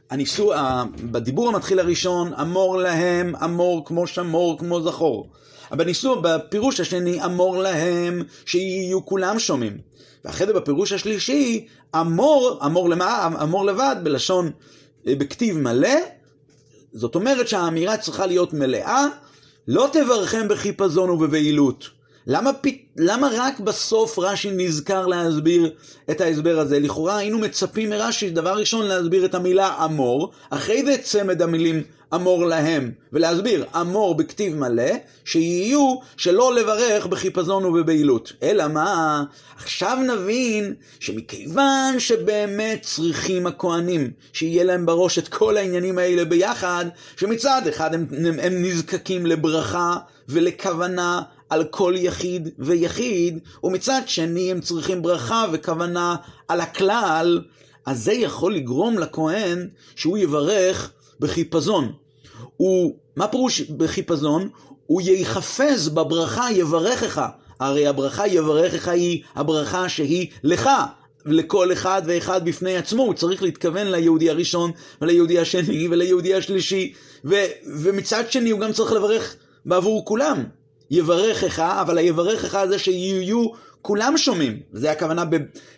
הניסוח, 0.09 0.59
בדיבור 1.03 1.49
המתחיל 1.49 1.79
הראשון, 1.79 2.33
אמור 2.33 2.77
להם, 2.77 3.35
אמור 3.35 3.85
כמו 3.85 4.07
שמור, 4.07 4.57
כמו 4.59 4.81
זכור. 4.81 5.29
בניסוח, 5.71 6.19
בפירוש 6.21 6.79
השני, 6.79 7.25
אמור 7.25 7.57
להם, 7.57 8.21
שיהיו 8.45 9.05
כולם 9.05 9.39
שומעים. 9.39 9.77
ואחרי 10.25 10.47
זה 10.47 10.53
בפירוש 10.53 10.91
השלישי, 10.91 11.67
אמור, 11.95 12.59
אמור 12.65 12.89
למה? 12.89 13.29
אמור 13.43 13.65
לבד, 13.65 13.95
בלשון 14.03 14.51
בכתיב 15.05 15.57
מלא, 15.57 15.95
זאת 16.93 17.15
אומרת 17.15 17.47
שהאמירה 17.47 17.97
צריכה 17.97 18.25
להיות 18.25 18.53
מלאה, 18.53 19.05
לא 19.67 19.89
תברכם 19.93 20.47
בחיפזון 20.47 21.09
ובבהילות. 21.09 21.89
למה, 22.27 22.51
למה 22.97 23.29
רק 23.33 23.59
בסוף 23.59 24.19
רש"י 24.19 24.51
נזכר 24.51 25.07
להסביר 25.07 25.71
את 26.11 26.21
ההסבר 26.21 26.59
הזה? 26.59 26.79
לכאורה 26.79 27.17
היינו 27.17 27.39
מצפים 27.39 27.89
מרש"י, 27.89 28.29
דבר 28.29 28.53
ראשון, 28.57 28.85
להסביר 28.85 29.25
את 29.25 29.35
המילה 29.35 29.85
אמור, 29.85 30.31
אחרי 30.49 30.85
זה 30.85 30.97
צמד 31.03 31.41
המילים 31.41 31.83
אמור 32.15 32.45
להם, 32.45 32.91
ולהסביר 33.13 33.65
אמור 33.81 34.15
בכתיב 34.15 34.55
מלא, 34.55 34.91
שיהיו 35.25 35.95
שלא 36.17 36.55
לברך 36.55 37.05
בחיפזון 37.05 37.65
ובבהילות. 37.65 38.33
אלא 38.43 38.67
מה? 38.67 39.23
עכשיו 39.57 39.97
נבין 40.07 40.73
שמכיוון 40.99 41.99
שבאמת 41.99 42.81
צריכים 42.81 43.47
הכהנים, 43.47 44.11
שיהיה 44.33 44.63
להם 44.63 44.85
בראש 44.85 45.19
את 45.19 45.27
כל 45.27 45.57
העניינים 45.57 45.97
האלה 45.97 46.25
ביחד, 46.25 46.85
שמצד 47.17 47.61
אחד 47.69 47.93
הם, 47.93 48.05
הם, 48.11 48.39
הם 48.39 48.53
נזקקים 48.63 49.25
לברכה 49.25 49.97
ולכוונה 50.29 51.21
על 51.49 51.63
כל 51.63 51.93
יחיד 51.97 52.49
ויחיד, 52.59 53.39
ומצד 53.63 54.01
שני 54.05 54.51
הם 54.51 54.61
צריכים 54.61 55.01
ברכה 55.01 55.45
וכוונה 55.51 56.15
על 56.47 56.61
הכלל, 56.61 57.41
אז 57.85 58.03
זה 58.03 58.13
יכול 58.13 58.55
לגרום 58.55 58.99
לכהן 58.99 59.67
שהוא 59.95 60.17
יברך 60.17 60.91
בחיפזון. 61.19 61.91
הוא, 62.57 62.95
מה 63.15 63.27
פירוש 63.27 63.61
בחיפזון? 63.61 64.49
הוא 64.85 65.01
ייחפז 65.01 65.89
בברכה 65.89 66.51
יברכך. 66.51 67.21
הרי 67.59 67.87
הברכה 67.87 68.27
יברכך 68.27 68.87
היא 68.87 69.23
הברכה 69.35 69.89
שהיא 69.89 70.27
לך, 70.43 70.69
לכל 71.25 71.73
אחד 71.73 72.01
ואחד 72.05 72.45
בפני 72.45 72.77
עצמו, 72.77 73.03
הוא 73.03 73.13
צריך 73.13 73.43
להתכוון 73.43 73.87
ליהודי 73.87 74.29
הראשון 74.29 74.71
וליהודי 75.01 75.39
השני 75.39 75.87
וליהודי 75.87 76.35
השלישי, 76.35 76.93
ו, 77.25 77.35
ומצד 77.81 78.31
שני 78.31 78.49
הוא 78.49 78.59
גם 78.59 78.73
צריך 78.73 78.91
לברך 78.91 79.35
בעבור 79.65 80.05
כולם. 80.05 80.43
יברכך, 80.91 81.59
אבל 81.59 81.97
היברכך 81.97 82.63
זה 82.69 82.79
שיהיו 82.79 83.45
כולם 83.81 84.17
שומעים, 84.17 84.59
וזה 84.73 84.91
הכוונה, 84.91 85.25
ב, 85.25 85.35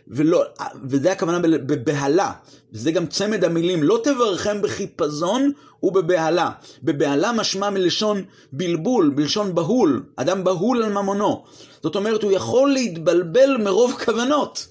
ולא, 0.08 0.44
וזה 0.84 1.12
הכוונה 1.12 1.40
בבהלה, 1.40 2.32
וזה 2.74 2.92
גם 2.92 3.08
צמד 3.08 3.44
המילים, 3.44 3.84
לא 3.84 4.02
תברכם 4.04 4.62
בחיפזון 4.62 5.52
ובבהלה. 5.84 6.50
בבהלה 6.84 7.32
משמע 7.32 7.70
מלשון 7.70 8.24
בלבול, 8.52 9.10
בלשון 9.16 9.56
בהול, 9.56 10.04
אדם 10.16 10.44
בהול 10.44 10.84
על 10.84 10.94
ממונו. 10.94 11.44
זאת 11.84 11.96
אומרת, 11.96 12.24
הוא 12.24 12.32
יכול 12.32 12.74
להתבלבל 12.74 13.58
מרוב 13.58 13.94
כוונות. 14.06 14.68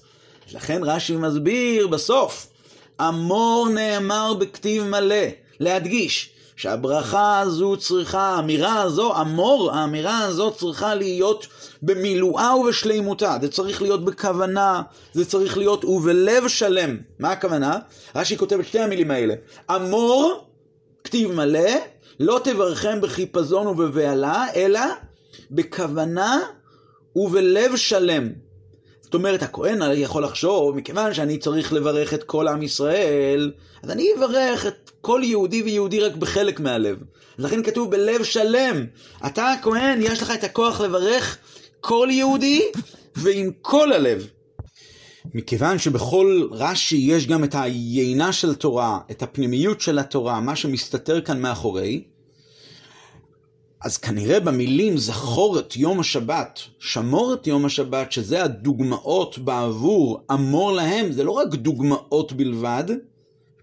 לכן 0.53 0.81
רש"י 0.83 1.15
מסביר 1.15 1.87
בסוף, 1.87 2.47
אמור 3.01 3.69
נאמר 3.69 4.33
בכתיב 4.33 4.83
מלא, 4.83 5.25
להדגיש, 5.59 6.29
שהברכה 6.57 7.39
הזו 7.39 7.77
צריכה, 7.77 8.21
האמירה 8.21 8.81
הזו, 8.81 9.21
אמור, 9.21 9.71
האמירה 9.71 10.19
הזו 10.19 10.51
צריכה 10.51 10.95
להיות 10.95 11.47
במילואה 11.81 12.55
ובשלימותה. 12.55 13.37
זה 13.41 13.51
צריך 13.51 13.81
להיות 13.81 14.05
בכוונה, 14.05 14.81
זה 15.13 15.25
צריך 15.25 15.57
להיות 15.57 15.85
ובלב 15.85 16.47
שלם. 16.47 16.97
מה 17.19 17.31
הכוונה? 17.31 17.79
רש"י 18.15 18.37
כותב 18.37 18.59
את 18.59 18.65
שתי 18.65 18.79
המילים 18.79 19.11
האלה. 19.11 19.33
אמור, 19.75 20.47
כתיב 21.03 21.31
מלא, 21.31 21.69
לא 22.19 22.41
תברכם 22.43 23.01
בחיפזון 23.01 23.67
ובבהלה, 23.67 24.45
אלא 24.55 24.81
בכוונה 25.51 26.39
ובלב 27.15 27.75
שלם. 27.75 28.29
זאת 29.07 29.13
אומרת, 29.13 29.43
הכהן 29.43 29.79
יכול 29.93 30.23
לחשוב, 30.23 30.75
מכיוון 30.75 31.13
שאני 31.13 31.37
צריך 31.37 31.73
לברך 31.73 32.13
את 32.13 32.23
כל 32.23 32.47
עם 32.47 32.61
ישראל, 32.61 33.51
אז 33.83 33.89
אני 33.89 34.07
אברך 34.17 34.65
את 34.65 34.91
כל 35.01 35.21
יהודי 35.23 35.63
ויהודי 35.63 35.99
רק 35.99 36.15
בחלק 36.15 36.59
מהלב. 36.59 36.97
לכן 37.37 37.63
כתוב 37.63 37.91
בלב 37.91 38.23
שלם. 38.23 38.85
אתה 39.25 39.51
הכהן, 39.51 40.01
יש 40.01 40.21
לך 40.21 40.31
את 40.31 40.43
הכוח 40.43 40.81
לברך 40.81 41.37
כל 41.81 42.07
יהודי 42.11 42.61
ועם 43.15 43.51
כל 43.61 43.93
הלב. 43.93 44.27
מכיוון 45.33 45.79
שבכל 45.79 46.47
רש"י 46.51 46.95
יש 46.95 47.27
גם 47.27 47.43
את 47.43 47.55
היינה 47.55 48.33
של 48.33 48.55
תורה, 48.55 48.99
את 49.11 49.23
הפנימיות 49.23 49.81
של 49.81 49.99
התורה, 49.99 50.41
מה 50.41 50.55
שמסתתר 50.55 51.21
כאן 51.21 51.41
מאחורי, 51.41 52.03
אז 53.81 53.97
כנראה 53.97 54.39
במילים 54.39 54.97
זכור 54.97 55.59
את 55.59 55.75
יום 55.75 55.99
השבת, 55.99 56.59
שמור 56.79 57.33
את 57.33 57.47
יום 57.47 57.65
השבת, 57.65 58.11
שזה 58.11 58.43
הדוגמאות 58.43 59.37
בעבור 59.37 60.21
אמור 60.31 60.71
להם, 60.71 61.11
זה 61.11 61.23
לא 61.23 61.31
רק 61.31 61.47
דוגמאות 61.47 62.33
בלבד, 62.33 62.83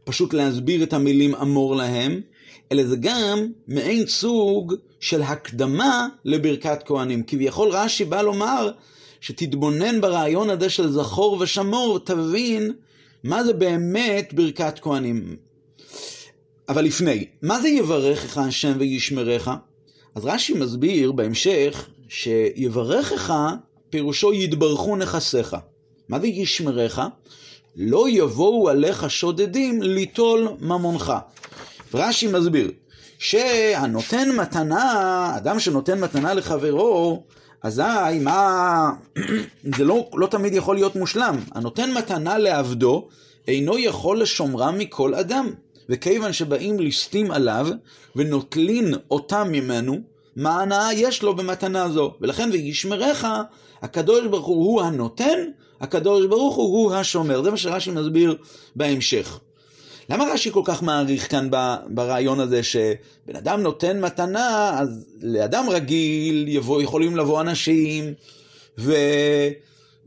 פשוט 0.05 0.35
להסביר 0.35 0.83
את 0.83 0.93
המילים 0.93 1.35
אמור 1.35 1.77
להם, 1.77 2.21
אלא 2.73 2.85
זה 2.85 2.97
גם 3.01 3.47
מעין 3.69 4.07
סוג 4.07 4.75
של 5.01 5.23
הקדמה 5.23 6.09
לברכת 6.25 6.83
כהנים. 6.85 7.23
כביכול 7.23 7.69
רש"י 7.73 8.05
בא 8.05 8.23
לומר 8.23 8.71
שתתבונן 9.21 10.01
ברעיון 10.01 10.51
הזה 10.51 10.71
של 10.71 10.93
זכור 10.93 11.39
ושמור 11.41 11.91
ותבין 11.91 12.73
מה 13.25 13.45
זה 13.45 13.53
באמת 13.53 14.33
ברכת 14.35 14.79
כהנים. 14.79 15.37
אבל 16.69 16.85
לפני, 16.85 17.25
מה 17.43 17.61
זה 17.61 17.69
יברכך 17.69 18.39
השם 18.39 18.73
וישמרך? 18.79 19.51
אז 20.15 20.25
רש"י 20.25 20.55
מסביר 20.55 21.13
בהמשך 21.13 21.89
שיברכך 22.09 23.35
פירושו 23.91 24.33
יתברכו 24.33 24.97
נכסיך. 24.97 25.57
מה 26.09 26.21
זה 26.21 26.27
ישמרך? 26.27 27.01
לא 27.77 28.09
יבואו 28.09 28.69
עליך 28.69 29.11
שודדים 29.11 29.83
ליטול 29.83 30.49
ממונך. 30.61 31.13
רש"י 31.95 32.27
מסביר 32.27 32.71
שהנותן 33.19 34.31
מתנה, 34.37 35.33
אדם 35.37 35.61
שנותן 35.61 36.01
מתנה 36.01 36.35
לחברו, 36.35 37.23
אזי 37.63 38.19
מה, 38.21 38.91
זה 39.77 39.85
לא, 39.85 40.11
לא 40.15 40.27
תמיד 40.27 40.55
יכול 40.55 40.75
להיות 40.77 40.97
מושלם. 40.97 41.37
הנותן 41.53 41.93
מתנה 41.93 42.39
לעבדו 42.39 43.09
אינו 43.49 43.79
יכול 43.79 44.23
לשומרה 44.23 44.71
מכל 44.71 45.15
אדם. 45.15 45.51
וכיוון 45.89 46.33
שבאים 46.33 46.81
ליסטים 46.81 47.31
עליו 47.31 47.67
ונוטלין 48.17 48.95
אותם 49.11 49.49
ממנו, 49.53 49.99
מה 50.37 50.63
הנאה 50.63 50.93
יש 50.93 51.23
לו 51.23 51.37
במתנה 51.37 51.89
זו. 51.89 52.15
ולכן 52.21 52.51
וישמרך, 52.53 53.27
הקדוש 53.83 54.27
ברוך 54.27 54.47
הוא 54.47 54.65
הוא 54.65 54.83
הנותן, 54.83 55.39
הקדוש 55.81 56.27
ברוך 56.27 56.57
הוא 56.57 56.65
הוא 56.65 56.95
השומר. 56.95 57.43
זה 57.43 57.51
מה 57.51 57.57
שרש"י 57.57 57.91
מסביר 57.91 58.37
בהמשך. 58.77 59.41
למה 60.11 60.25
רש"י 60.33 60.51
כל 60.53 60.63
כך 60.65 60.83
מעריך 60.83 61.31
כאן 61.31 61.49
ברעיון 61.89 62.41
הזה 62.41 62.63
שבן 62.63 63.37
אדם 63.37 63.63
נותן 63.63 64.01
מתנה, 64.01 64.79
אז 64.81 65.07
לאדם 65.23 65.67
רגיל 65.71 66.49
יבוא, 66.49 66.83
יכולים 66.83 67.17
לבוא 67.17 67.41
אנשים 67.41 68.15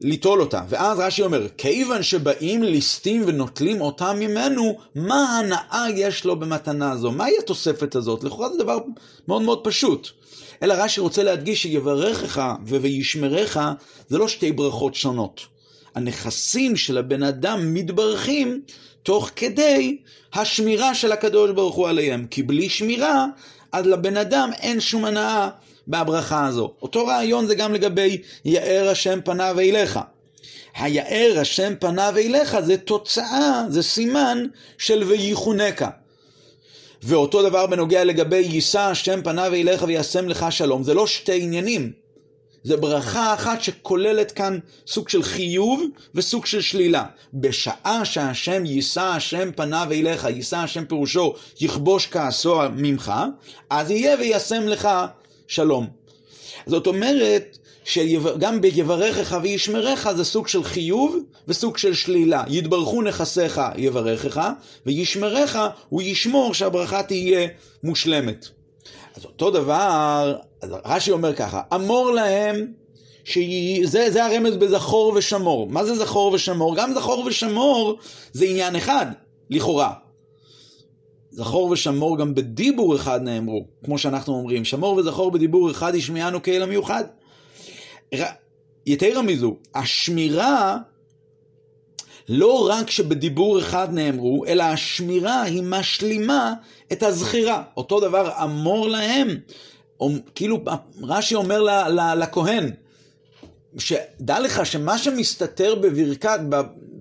וליטול 0.02 0.42
אותה. 0.42 0.62
ואז 0.70 1.00
רש"י 1.00 1.22
אומר, 1.22 1.48
כיוון 1.58 2.04
שבאים 2.04 2.64
ליסטים 2.64 3.24
ונוטלים 3.28 3.82
אותה 3.82 4.14
ממנו, 4.14 4.78
מה 4.96 5.40
הנאה 5.40 5.86
יש 5.96 6.26
לו 6.26 6.40
במתנה 6.40 6.92
הזו? 6.92 7.12
מהי 7.12 7.34
התוספת 7.40 7.96
הזאת? 7.96 8.24
לכאורה 8.24 8.50
זה 8.50 8.58
דבר 8.58 8.78
מאוד 9.28 9.42
מאוד 9.42 9.64
פשוט. 9.64 10.10
אלא 10.64 10.74
רש"י 10.74 11.02
רוצה 11.02 11.24
להדגיש 11.24 11.62
שיברכך 11.62 12.54
וישמרך 12.66 13.58
זה 14.10 14.18
לא 14.18 14.28
שתי 14.28 14.52
ברכות 14.52 14.96
שונות. 14.96 15.42
הנכסים 15.96 16.76
של 16.76 16.98
הבן 16.98 17.24
אדם 17.24 17.74
מתברכים 17.74 18.62
תוך 19.04 19.30
כדי 19.36 19.98
השמירה 20.34 20.96
של 20.96 21.12
הקדוש 21.12 21.52
ברוך 21.52 21.76
הוא 21.76 21.88
עליהם. 21.88 22.26
כי 22.32 22.44
בלי 22.44 22.70
שמירה, 22.70 23.26
אז 23.72 23.86
לבן 23.86 24.18
אדם 24.18 24.50
אין 24.60 24.80
שום 24.80 25.06
הנאה 25.06 25.50
בברכה 25.88 26.48
הזו. 26.48 26.74
אותו 26.82 27.06
רעיון 27.06 27.48
זה 27.48 27.56
גם 27.56 27.74
לגבי 27.74 28.22
יאר 28.46 28.90
השם 28.90 29.20
פניו 29.24 29.60
אליך. 29.60 30.00
היאר 30.78 31.40
השם 31.40 31.74
פניו 31.80 32.14
אליך 32.18 32.60
זה 32.60 32.78
תוצאה, 32.78 33.64
זה 33.70 33.84
סימן 33.84 34.46
של 34.78 35.04
וייחונקה. 35.04 35.90
ואותו 37.04 37.50
דבר 37.50 37.68
בנוגע 37.68 38.04
לגבי 38.04 38.38
יישא 38.38 38.80
השם 38.80 39.22
פניו 39.24 39.54
אליך 39.54 39.84
וישם 39.88 40.30
לך 40.30 40.46
שלום, 40.50 40.84
זה 40.84 40.94
לא 40.94 41.08
שתי 41.08 41.42
עניינים. 41.42 41.92
זה 42.64 42.78
ברכה 42.78 43.34
אחת 43.34 43.62
שכוללת 43.62 44.32
כאן 44.32 44.60
סוג 44.88 45.10
של 45.10 45.24
חיוב 45.24 45.84
וסוג 46.16 46.46
של 46.46 46.62
שלילה. 46.62 47.06
בשעה 47.34 48.06
שהשם 48.06 48.66
יישא 48.66 49.02
השם 49.02 49.50
פניו 49.56 49.88
אליך, 49.92 50.24
יישא 50.24 50.58
השם 50.58 50.86
פירושו 50.86 51.34
יכבוש 51.62 52.08
כעסו 52.08 52.60
ממך, 52.76 53.14
אז 53.70 53.92
יהיה 53.92 54.16
וישם 54.20 54.68
לך 54.68 54.90
שלום. 55.48 55.88
זאת 56.66 56.88
אומרת, 56.88 57.58
שגם 57.84 58.62
ביברכך 58.62 59.38
וישמרך 59.44 60.12
זה 60.16 60.24
סוג 60.24 60.48
של 60.48 60.64
חיוב 60.64 61.18
וסוג 61.48 61.78
של 61.78 61.94
שלילה. 61.94 62.44
יתברכו 62.48 63.02
נכסיך 63.02 63.62
יברכך, 63.78 64.50
וישמרך 64.86 65.58
הוא 65.90 66.02
ישמור 66.02 66.54
שהברכה 66.54 67.04
תהיה 67.04 67.48
מושלמת. 67.84 68.48
אז 69.16 69.26
אותו 69.26 69.52
דבר, 69.52 70.36
אז 70.62 70.70
רש"י 70.86 71.12
אומר 71.12 71.36
ככה, 71.36 71.62
אמור 71.76 72.12
להם, 72.12 72.68
שזה 73.24 74.12
זה 74.12 74.26
הרמז 74.26 74.56
בזכור 74.56 75.14
ושמור. 75.16 75.68
מה 75.70 75.86
זה 75.86 75.96
זכור 75.96 76.34
ושמור? 76.34 76.76
גם 76.76 76.94
זכור 76.94 77.24
ושמור 77.26 77.98
זה 78.34 78.46
עניין 78.46 78.76
אחד, 78.76 79.06
לכאורה. 79.50 79.94
זכור 81.38 81.70
ושמור 81.70 82.18
גם 82.18 82.36
בדיבור 82.36 82.96
אחד 82.96 83.22
נאמרו, 83.22 83.66
כמו 83.86 83.98
שאנחנו 83.98 84.34
אומרים, 84.34 84.66
שמור 84.66 84.96
וזכור 84.96 85.32
בדיבור 85.32 85.72
אחד 85.72 85.96
ישמיענו 85.96 86.44
כאל 86.44 86.64
המיוחד. 86.64 87.04
יתרה 88.86 89.22
מזו, 89.22 89.56
השמירה 89.76 90.78
לא 92.30 92.70
רק 92.70 92.90
שבדיבור 92.90 93.60
אחד 93.60 93.94
נאמרו, 93.94 94.46
אלא 94.46 94.64
השמירה 94.64 95.42
היא 95.42 95.64
משלימה 95.66 96.54
את 96.92 97.04
הזכירה. 97.04 97.64
אותו 97.78 98.00
דבר 98.00 98.32
אמור 98.44 98.90
להם, 98.90 99.28
כאילו 100.36 100.64
רש"י 101.04 101.36
אומר 101.36 101.64
לכהן, 102.16 102.72
שדע 103.78 104.40
לך 104.40 104.66
שמה 104.66 104.98
שמסתתר 104.98 105.76
בברכת, 105.76 106.40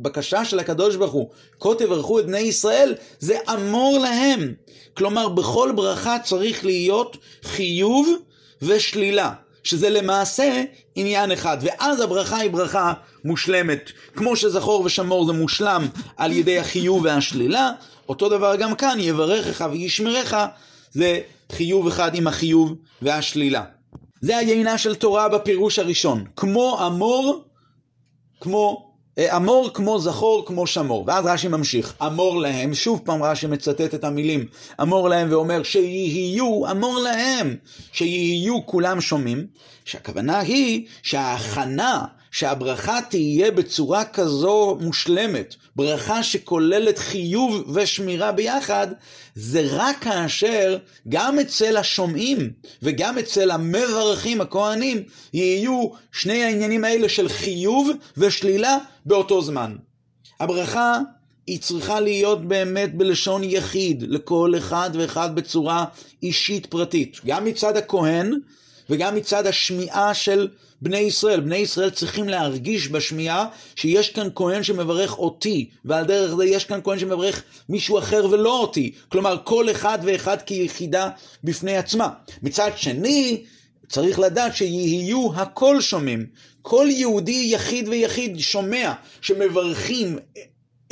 בבקשה 0.06 0.44
של 0.44 0.58
הקדוש 0.58 0.96
ברוך 0.96 1.12
הוא, 1.12 1.30
כה 1.60 1.68
תברכו 1.78 2.20
את 2.20 2.26
בני 2.26 2.38
ישראל, 2.38 2.94
זה 3.18 3.38
אמור 3.54 3.98
להם. 3.98 4.54
כלומר, 4.94 5.28
בכל 5.28 5.72
ברכה 5.76 6.18
צריך 6.18 6.64
להיות 6.64 7.16
חיוב 7.42 8.08
ושלילה. 8.62 9.32
שזה 9.62 9.90
למעשה 9.90 10.62
עניין 10.94 11.32
אחד, 11.32 11.58
ואז 11.60 12.00
הברכה 12.00 12.36
היא 12.36 12.50
ברכה 12.50 12.92
מושלמת. 13.24 13.90
כמו 14.14 14.36
שזכור 14.36 14.82
ושמור 14.84 15.26
זה 15.26 15.32
מושלם 15.32 15.88
על 16.16 16.32
ידי 16.32 16.58
החיוב 16.58 17.04
והשלילה, 17.04 17.70
אותו 18.08 18.28
דבר 18.28 18.56
גם 18.56 18.74
כאן, 18.74 18.98
יברכך 19.00 19.68
וישמרך, 19.70 20.34
זה 20.90 21.20
חיוב 21.52 21.86
אחד 21.86 22.14
עם 22.14 22.26
החיוב 22.26 22.74
והשלילה. 23.02 23.64
זה 24.20 24.36
היינה 24.36 24.78
של 24.78 24.94
תורה 24.94 25.28
בפירוש 25.28 25.78
הראשון. 25.78 26.24
כמו 26.36 26.86
אמור, 26.86 27.44
כמו 28.40 28.92
אמור 29.20 29.70
כמו 29.74 29.98
זכור 29.98 30.46
כמו 30.46 30.66
שמור. 30.66 31.04
ואז 31.06 31.26
רש"י 31.26 31.48
ממשיך, 31.48 31.94
אמור 32.06 32.40
להם, 32.40 32.74
שוב 32.74 33.00
פעם 33.04 33.22
רש"י 33.22 33.46
מצטט 33.46 33.94
את 33.94 34.04
המילים, 34.04 34.46
אמור 34.82 35.08
להם 35.08 35.28
ואומר 35.30 35.62
שיהיו, 35.62 36.70
אמור 36.70 36.98
להם, 36.98 37.56
שיהיו 37.92 38.66
כולם 38.66 39.00
שומעים, 39.00 39.46
שהכוונה 39.84 40.38
היא 40.38 40.86
שההכנה 41.02 42.04
שהברכה 42.36 42.98
תהיה 43.10 43.50
בצורה 43.50 44.04
כזו 44.04 44.78
מושלמת, 44.80 45.54
ברכה 45.76 46.22
שכוללת 46.22 46.98
חיוב 46.98 47.76
ושמירה 47.76 48.32
ביחד, 48.32 48.86
זה 49.34 49.66
רק 49.70 49.96
כאשר 50.00 50.78
גם 51.08 51.38
אצל 51.38 51.76
השומעים 51.76 52.50
וגם 52.82 53.18
אצל 53.18 53.50
המברכים 53.50 54.40
הכהנים 54.40 55.02
יהיו 55.32 55.88
שני 56.12 56.44
העניינים 56.44 56.84
האלה 56.84 57.08
של 57.08 57.28
חיוב 57.28 57.90
ושלילה 58.16 58.78
באותו 59.06 59.42
זמן. 59.42 59.76
הברכה 60.40 60.98
היא 61.46 61.60
צריכה 61.60 62.00
להיות 62.00 62.48
באמת 62.48 62.94
בלשון 62.94 63.44
יחיד, 63.44 64.04
לכל 64.08 64.54
אחד 64.58 64.90
ואחד 64.94 65.34
בצורה 65.34 65.84
אישית 66.22 66.66
פרטית, 66.66 67.20
גם 67.26 67.44
מצד 67.44 67.76
הכהן 67.76 68.32
וגם 68.90 69.14
מצד 69.14 69.46
השמיעה 69.46 70.14
של 70.14 70.48
בני 70.82 70.98
ישראל. 70.98 71.40
בני 71.40 71.56
ישראל 71.56 71.90
צריכים 71.90 72.28
להרגיש 72.28 72.88
בשמיעה 72.88 73.48
שיש 73.76 74.10
כאן 74.10 74.28
כהן 74.34 74.62
שמברך 74.62 75.18
אותי, 75.18 75.70
ועל 75.84 76.04
דרך 76.04 76.34
זה 76.34 76.44
יש 76.44 76.64
כאן 76.64 76.80
כהן 76.84 76.98
שמברך 76.98 77.42
מישהו 77.68 77.98
אחר 77.98 78.26
ולא 78.30 78.60
אותי. 78.60 78.92
כלומר, 79.08 79.36
כל 79.44 79.70
אחד 79.70 79.98
ואחד 80.02 80.42
כיחידה 80.42 81.10
בפני 81.44 81.76
עצמה. 81.76 82.08
מצד 82.42 82.70
שני, 82.76 83.44
צריך 83.88 84.18
לדעת 84.18 84.56
שיהיו 84.56 85.34
הכל 85.34 85.80
שומעים. 85.80 86.26
כל 86.62 86.86
יהודי 86.90 87.48
יחיד 87.52 87.88
ויחיד 87.88 88.38
שומע 88.38 88.92
שמברכים 89.20 90.18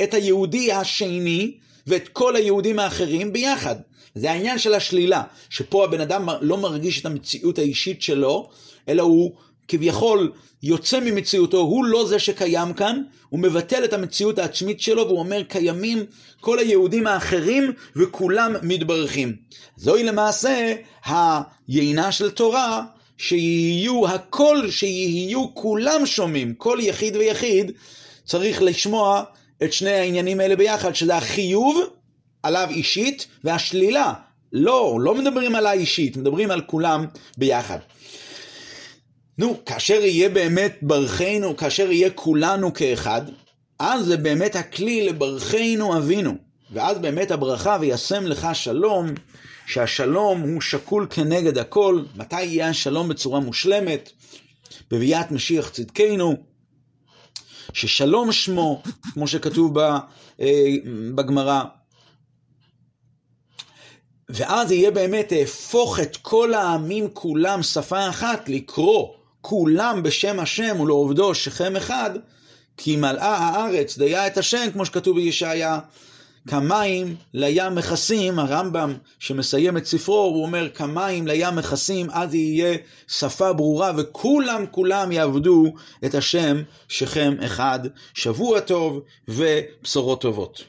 את 0.03 0.13
היהודי 0.13 0.71
השני 0.71 1.57
ואת 1.87 2.07
כל 2.07 2.35
היהודים 2.35 2.79
האחרים 2.79 3.33
ביחד. 3.33 3.75
זה 4.15 4.31
העניין 4.31 4.59
של 4.59 4.73
השלילה, 4.73 5.23
שפה 5.49 5.83
הבן 5.83 6.01
אדם 6.01 6.29
לא 6.41 6.57
מרגיש 6.57 7.01
את 7.01 7.05
המציאות 7.05 7.57
האישית 7.57 8.01
שלו, 8.01 8.49
אלא 8.89 9.03
הוא 9.03 9.31
כביכול 9.67 10.31
יוצא 10.63 10.99
ממציאותו, 10.99 11.57
הוא 11.57 11.85
לא 11.85 12.05
זה 12.07 12.19
שקיים 12.19 12.73
כאן, 12.73 13.01
הוא 13.29 13.39
מבטל 13.39 13.83
את 13.83 13.93
המציאות 13.93 14.39
העצמית 14.39 14.81
שלו 14.81 15.07
והוא 15.07 15.19
אומר 15.19 15.43
קיימים 15.43 16.05
כל 16.41 16.59
היהודים 16.59 17.07
האחרים 17.07 17.71
וכולם 17.95 18.53
מתברכים. 18.61 19.35
זוהי 19.77 20.03
למעשה 20.03 20.75
היינה 21.67 22.11
של 22.11 22.31
תורה, 22.31 22.83
שיהיו 23.17 24.07
הכל, 24.07 24.69
שיהיו 24.69 25.55
כולם 25.55 26.05
שומעים, 26.05 26.53
כל 26.53 26.77
יחיד 26.81 27.15
ויחיד 27.15 27.71
צריך 28.25 28.61
לשמוע 28.61 29.23
את 29.63 29.73
שני 29.73 29.91
העניינים 29.91 30.39
האלה 30.39 30.55
ביחד, 30.55 30.95
שזה 30.95 31.15
החיוב 31.15 31.81
עליו 32.43 32.67
אישית 32.69 33.27
והשלילה. 33.43 34.13
לא, 34.53 34.97
לא 35.01 35.15
מדברים 35.15 35.55
עליי 35.55 35.79
אישית, 35.79 36.17
מדברים 36.17 36.51
על 36.51 36.61
כולם 36.61 37.05
ביחד. 37.37 37.79
נו, 39.37 39.65
כאשר 39.65 39.93
יהיה 39.93 40.29
באמת 40.29 40.77
ברכנו, 40.81 41.57
כאשר 41.57 41.91
יהיה 41.91 42.09
כולנו 42.09 42.73
כאחד, 42.73 43.21
אז 43.79 44.05
זה 44.05 44.17
באמת 44.17 44.55
הכלי 44.55 45.07
לברכנו 45.07 45.97
אבינו. 45.97 46.35
ואז 46.71 46.97
באמת 46.97 47.31
הברכה 47.31 47.77
וישם 47.81 48.25
לך 48.25 48.47
שלום, 48.53 49.07
שהשלום 49.65 50.41
הוא 50.41 50.61
שקול 50.61 51.07
כנגד 51.09 51.57
הכל. 51.57 52.03
מתי 52.15 52.43
יהיה 52.43 52.69
השלום 52.69 53.09
בצורה 53.09 53.39
מושלמת? 53.39 54.11
בביאת 54.91 55.31
משיח 55.31 55.69
צדקנו, 55.69 56.35
ששלום 57.73 58.31
שמו, 58.31 58.81
כמו 59.13 59.27
שכתוב 59.27 59.77
אה, 59.77 59.97
בגמרא. 61.15 61.63
ואז 64.29 64.71
יהיה 64.71 64.91
באמת 64.91 65.33
אהפוך 65.33 65.99
את 65.99 66.17
כל 66.17 66.53
העמים 66.53 67.09
כולם 67.13 67.63
שפה 67.63 68.09
אחת, 68.09 68.49
לקרוא 68.49 69.07
כולם 69.47 70.03
בשם 70.03 70.39
השם 70.39 70.79
ולעובדו 70.79 71.35
שכם 71.35 71.75
אחד, 71.75 72.09
כי 72.77 72.95
מלאה 72.95 73.37
הארץ 73.37 73.97
דיה 73.97 74.27
את 74.27 74.37
השם, 74.37 74.67
כמו 74.73 74.85
שכתוב 74.85 75.15
בישעיה. 75.15 75.79
כמים 76.47 77.15
לים 77.33 77.75
מכסים, 77.75 78.39
הרמב"ם 78.39 78.93
שמסיים 79.19 79.77
את 79.77 79.85
ספרו, 79.85 80.23
הוא 80.23 80.43
אומר 80.45 80.69
כמים 80.69 81.27
לים 81.27 81.55
מכסים, 81.55 82.09
אז 82.11 82.33
יהיה 82.33 82.77
שפה 83.07 83.53
ברורה 83.53 83.91
וכולם 83.97 84.65
כולם 84.71 85.11
יעבדו 85.11 85.73
את 86.05 86.15
השם 86.15 86.61
שכם 86.87 87.35
אחד. 87.45 87.79
שבוע 88.13 88.59
טוב 88.59 89.01
ובשורות 89.27 90.21
טובות. 90.21 90.63